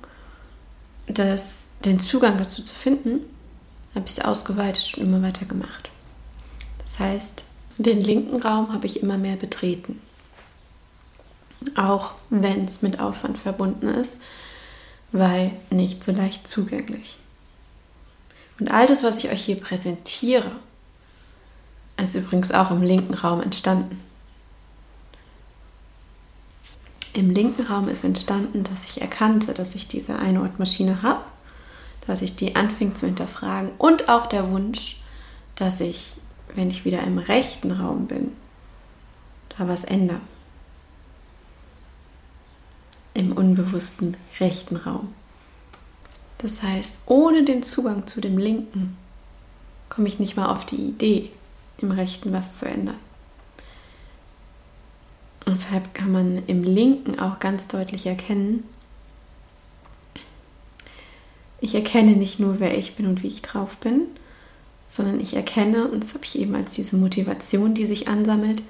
das, 1.06 1.76
den 1.84 2.00
Zugang 2.00 2.36
dazu 2.38 2.62
zu 2.62 2.74
finden, 2.74 3.20
habe 3.94 4.06
ich 4.06 4.18
es 4.18 4.24
ausgeweitet 4.24 4.94
und 4.96 5.04
immer 5.04 5.22
weiter 5.22 5.46
gemacht. 5.46 5.90
Das 6.82 6.98
heißt, 6.98 7.45
den 7.78 8.00
linken 8.00 8.40
Raum 8.40 8.72
habe 8.72 8.86
ich 8.86 9.02
immer 9.02 9.18
mehr 9.18 9.36
betreten. 9.36 10.00
Auch 11.76 12.14
wenn 12.30 12.64
es 12.64 12.82
mit 12.82 13.00
Aufwand 13.00 13.38
verbunden 13.38 13.88
ist, 13.88 14.22
weil 15.12 15.52
nicht 15.70 16.02
so 16.02 16.12
leicht 16.12 16.48
zugänglich. 16.48 17.16
Und 18.58 18.70
all 18.70 18.86
das, 18.86 19.02
was 19.02 19.18
ich 19.18 19.30
euch 19.30 19.44
hier 19.44 19.60
präsentiere, 19.60 20.50
ist 21.96 22.14
übrigens 22.14 22.52
auch 22.52 22.70
im 22.70 22.82
linken 22.82 23.14
Raum 23.14 23.42
entstanden. 23.42 24.02
Im 27.12 27.30
linken 27.30 27.66
Raum 27.66 27.88
ist 27.88 28.04
entstanden, 28.04 28.64
dass 28.64 28.84
ich 28.84 29.00
erkannte, 29.00 29.54
dass 29.54 29.74
ich 29.74 29.88
diese 29.88 30.18
Einordmaschine 30.18 31.02
habe, 31.02 31.22
dass 32.06 32.22
ich 32.22 32.36
die 32.36 32.56
anfing 32.56 32.94
zu 32.94 33.06
hinterfragen 33.06 33.70
und 33.78 34.08
auch 34.08 34.26
der 34.26 34.50
Wunsch, 34.50 34.98
dass 35.54 35.80
ich 35.80 36.12
wenn 36.54 36.70
ich 36.70 36.84
wieder 36.84 37.02
im 37.02 37.18
rechten 37.18 37.72
Raum 37.72 38.06
bin, 38.06 38.32
da 39.50 39.68
was 39.68 39.84
ändere. 39.84 40.20
Im 43.14 43.32
unbewussten 43.32 44.16
rechten 44.40 44.76
Raum. 44.76 45.12
Das 46.38 46.62
heißt, 46.62 47.02
ohne 47.06 47.44
den 47.44 47.62
Zugang 47.62 48.06
zu 48.06 48.20
dem 48.20 48.36
linken 48.36 48.96
komme 49.88 50.08
ich 50.08 50.18
nicht 50.18 50.36
mal 50.36 50.46
auf 50.46 50.66
die 50.66 50.76
Idee, 50.76 51.30
im 51.78 51.90
rechten 51.90 52.32
was 52.32 52.56
zu 52.56 52.66
ändern. 52.66 52.98
Deshalb 55.46 55.94
kann 55.94 56.12
man 56.12 56.44
im 56.46 56.62
linken 56.62 57.18
auch 57.18 57.38
ganz 57.38 57.68
deutlich 57.68 58.06
erkennen, 58.06 58.64
ich 61.60 61.74
erkenne 61.74 62.12
nicht 62.12 62.38
nur, 62.38 62.60
wer 62.60 62.76
ich 62.76 62.96
bin 62.96 63.06
und 63.06 63.22
wie 63.22 63.28
ich 63.28 63.42
drauf 63.42 63.76
bin, 63.78 64.02
sondern 64.86 65.20
ich 65.20 65.34
erkenne, 65.34 65.88
und 65.88 66.04
das 66.04 66.14
habe 66.14 66.24
ich 66.24 66.38
eben 66.38 66.54
als 66.54 66.74
diese 66.74 66.96
Motivation, 66.96 67.74
die 67.74 67.86
sich 67.86 68.08
ansammelt, 68.08 68.62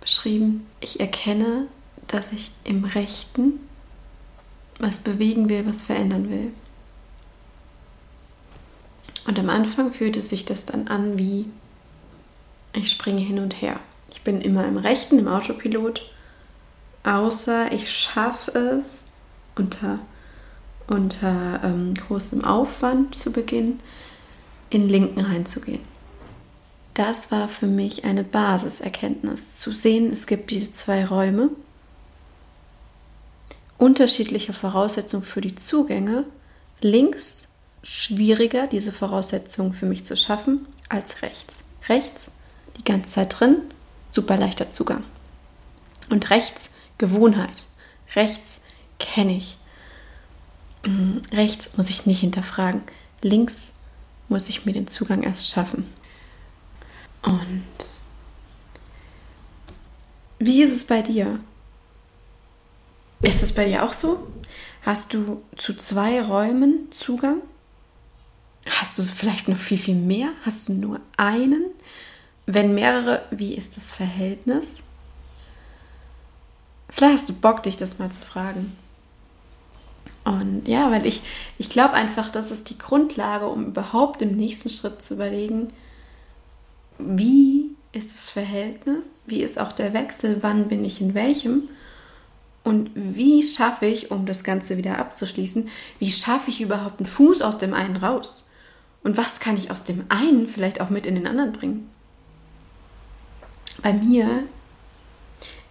beschrieben, 0.00 0.66
ich 0.80 1.00
erkenne, 1.00 1.66
dass 2.06 2.32
ich 2.32 2.52
im 2.64 2.84
Rechten 2.84 3.60
was 4.78 5.00
bewegen 5.00 5.48
will, 5.48 5.66
was 5.66 5.82
verändern 5.82 6.30
will. 6.30 6.52
Und 9.26 9.38
am 9.38 9.50
Anfang 9.50 9.92
fühlte 9.92 10.22
sich 10.22 10.44
das 10.44 10.64
dann 10.64 10.88
an 10.88 11.18
wie, 11.18 11.46
ich 12.72 12.90
springe 12.90 13.20
hin 13.20 13.40
und 13.40 13.60
her. 13.60 13.78
Ich 14.10 14.22
bin 14.22 14.40
immer 14.40 14.66
im 14.66 14.78
Rechten, 14.78 15.18
im 15.18 15.28
Autopilot, 15.28 16.10
außer 17.04 17.72
ich 17.72 17.92
schaffe 17.92 18.52
es 18.52 19.04
unter, 19.56 19.98
unter 20.86 21.60
ähm, 21.62 21.94
großem 21.94 22.44
Aufwand 22.44 23.14
zu 23.14 23.32
beginnen, 23.32 23.80
in 24.70 24.88
Linken 24.88 25.20
reinzugehen. 25.20 25.80
Das 26.94 27.30
war 27.30 27.48
für 27.48 27.66
mich 27.66 28.04
eine 28.04 28.24
Basiserkenntnis, 28.24 29.60
zu 29.60 29.72
sehen, 29.72 30.12
es 30.12 30.26
gibt 30.26 30.50
diese 30.50 30.72
zwei 30.72 31.04
Räume, 31.04 31.50
unterschiedliche 33.78 34.52
Voraussetzungen 34.52 35.22
für 35.22 35.40
die 35.40 35.54
Zugänge. 35.54 36.24
Links 36.80 37.46
schwieriger, 37.82 38.66
diese 38.66 38.92
Voraussetzungen 38.92 39.72
für 39.72 39.86
mich 39.86 40.04
zu 40.04 40.16
schaffen, 40.16 40.66
als 40.88 41.22
rechts. 41.22 41.60
Rechts, 41.88 42.32
die 42.76 42.84
ganze 42.84 43.10
Zeit 43.10 43.38
drin, 43.38 43.58
super 44.10 44.36
leichter 44.36 44.70
Zugang. 44.70 45.04
Und 46.10 46.30
rechts, 46.30 46.70
Gewohnheit. 46.98 47.66
Rechts 48.16 48.62
kenne 48.98 49.36
ich. 49.36 49.56
Mm, 50.84 51.18
rechts 51.32 51.76
muss 51.76 51.90
ich 51.90 52.06
nicht 52.06 52.20
hinterfragen. 52.20 52.82
Links 53.22 53.74
muss 54.28 54.48
ich 54.48 54.64
mir 54.64 54.72
den 54.72 54.86
Zugang 54.86 55.22
erst 55.22 55.50
schaffen. 55.50 55.92
Und 57.22 57.64
wie 60.38 60.62
ist 60.62 60.72
es 60.72 60.86
bei 60.86 61.02
dir? 61.02 61.40
Ist 63.22 63.42
es 63.42 63.52
bei 63.54 63.64
dir 63.64 63.84
auch 63.84 63.92
so? 63.92 64.28
Hast 64.82 65.12
du 65.12 65.42
zu 65.56 65.74
zwei 65.74 66.22
Räumen 66.22 66.90
Zugang? 66.92 67.42
Hast 68.66 68.98
du 68.98 69.02
vielleicht 69.02 69.48
noch 69.48 69.56
viel, 69.56 69.78
viel 69.78 69.96
mehr? 69.96 70.30
Hast 70.44 70.68
du 70.68 70.74
nur 70.74 71.00
einen? 71.16 71.64
Wenn 72.46 72.74
mehrere, 72.74 73.24
wie 73.30 73.54
ist 73.54 73.76
das 73.76 73.90
Verhältnis? 73.90 74.78
Vielleicht 76.88 77.18
hast 77.18 77.28
du 77.28 77.34
Bock, 77.34 77.62
dich 77.62 77.76
das 77.76 77.98
mal 77.98 78.10
zu 78.10 78.20
fragen. 78.20 78.76
Und 80.28 80.68
ja, 80.68 80.90
weil 80.90 81.06
ich, 81.06 81.22
ich 81.56 81.70
glaube 81.70 81.94
einfach, 81.94 82.28
das 82.28 82.50
ist 82.50 82.68
die 82.68 82.76
Grundlage, 82.76 83.48
um 83.48 83.68
überhaupt 83.68 84.20
im 84.20 84.36
nächsten 84.36 84.68
Schritt 84.68 85.02
zu 85.02 85.14
überlegen, 85.14 85.68
wie 86.98 87.70
ist 87.92 88.14
das 88.14 88.28
Verhältnis, 88.28 89.06
wie 89.24 89.42
ist 89.42 89.58
auch 89.58 89.72
der 89.72 89.94
Wechsel, 89.94 90.42
wann 90.42 90.68
bin 90.68 90.84
ich 90.84 91.00
in 91.00 91.14
welchem 91.14 91.70
und 92.62 92.90
wie 92.94 93.42
schaffe 93.42 93.86
ich, 93.86 94.10
um 94.10 94.26
das 94.26 94.44
Ganze 94.44 94.76
wieder 94.76 94.98
abzuschließen, 94.98 95.70
wie 95.98 96.10
schaffe 96.10 96.50
ich 96.50 96.60
überhaupt 96.60 97.00
einen 97.00 97.08
Fuß 97.08 97.40
aus 97.40 97.56
dem 97.56 97.72
einen 97.72 97.96
raus? 97.96 98.44
Und 99.02 99.16
was 99.16 99.40
kann 99.40 99.56
ich 99.56 99.70
aus 99.70 99.84
dem 99.84 100.04
einen 100.10 100.46
vielleicht 100.46 100.82
auch 100.82 100.90
mit 100.90 101.06
in 101.06 101.14
den 101.14 101.26
anderen 101.26 101.52
bringen? 101.52 101.88
Bei 103.80 103.94
mir 103.94 104.42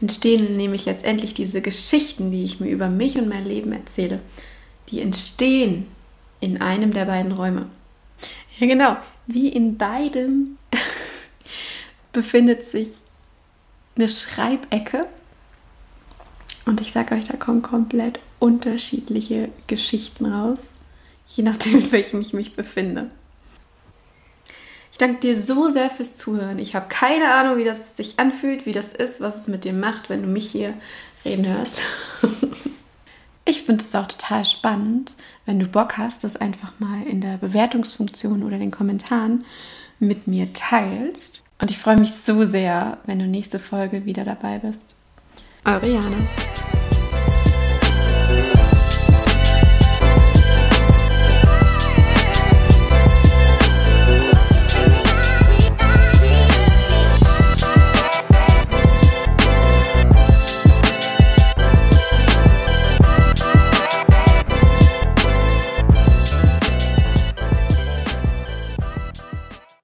entstehen 0.01 0.57
nämlich 0.57 0.85
letztendlich 0.85 1.33
diese 1.33 1.61
Geschichten, 1.61 2.31
die 2.31 2.43
ich 2.43 2.59
mir 2.59 2.69
über 2.69 2.89
mich 2.89 3.17
und 3.17 3.29
mein 3.29 3.45
Leben 3.45 3.71
erzähle. 3.71 4.19
Die 4.89 5.01
entstehen 5.01 5.87
in 6.39 6.61
einem 6.61 6.93
der 6.93 7.05
beiden 7.05 7.31
Räume. 7.31 7.67
Ja, 8.59 8.67
genau. 8.67 8.97
Wie 9.25 9.49
in 9.49 9.77
beidem 9.77 10.57
befindet 12.13 12.69
sich 12.69 12.89
eine 13.95 14.07
Schreibecke. 14.07 15.07
Und 16.65 16.81
ich 16.81 16.91
sage 16.91 17.15
euch, 17.15 17.27
da 17.27 17.37
kommen 17.37 17.61
komplett 17.61 18.19
unterschiedliche 18.39 19.49
Geschichten 19.67 20.25
raus, 20.25 20.59
je 21.25 21.43
nachdem, 21.43 21.79
in 21.79 21.91
welchem 21.91 22.21
ich 22.21 22.33
mich 22.33 22.55
befinde. 22.55 23.09
Ich 24.97 25.05
danke 25.05 25.19
dir 25.19 25.37
so 25.37 25.69
sehr 25.69 25.91
fürs 25.91 26.17
Zuhören. 26.17 26.57
Ich 26.57 26.73
habe 26.73 26.87
keine 26.89 27.31
Ahnung, 27.31 27.59
wie 27.59 27.63
das 27.63 27.95
sich 27.95 28.17
anfühlt, 28.17 28.65
wie 28.65 28.71
das 28.71 28.93
ist, 28.93 29.21
was 29.21 29.35
es 29.35 29.47
mit 29.47 29.63
dir 29.63 29.73
macht, 29.73 30.09
wenn 30.09 30.23
du 30.23 30.27
mich 30.27 30.49
hier 30.49 30.73
reden 31.23 31.45
hörst. 31.45 31.83
ich 33.45 33.61
finde 33.61 33.83
es 33.83 33.93
auch 33.93 34.07
total 34.07 34.43
spannend, 34.43 35.13
wenn 35.45 35.59
du 35.59 35.67
Bock 35.67 35.99
hast, 35.99 36.23
das 36.23 36.37
einfach 36.37 36.71
mal 36.79 37.03
in 37.03 37.21
der 37.21 37.37
Bewertungsfunktion 37.37 38.41
oder 38.41 38.57
den 38.57 38.71
Kommentaren 38.71 39.45
mit 39.99 40.25
mir 40.25 40.51
teilst. 40.55 41.43
Und 41.61 41.69
ich 41.69 41.77
freue 41.77 41.99
mich 41.99 42.13
so 42.13 42.43
sehr, 42.45 42.97
wenn 43.05 43.19
du 43.19 43.27
nächste 43.27 43.59
Folge 43.59 44.05
wieder 44.05 44.25
dabei 44.25 44.57
bist. 44.57 44.95
Eure 45.63 45.89
Jana. 45.93 46.56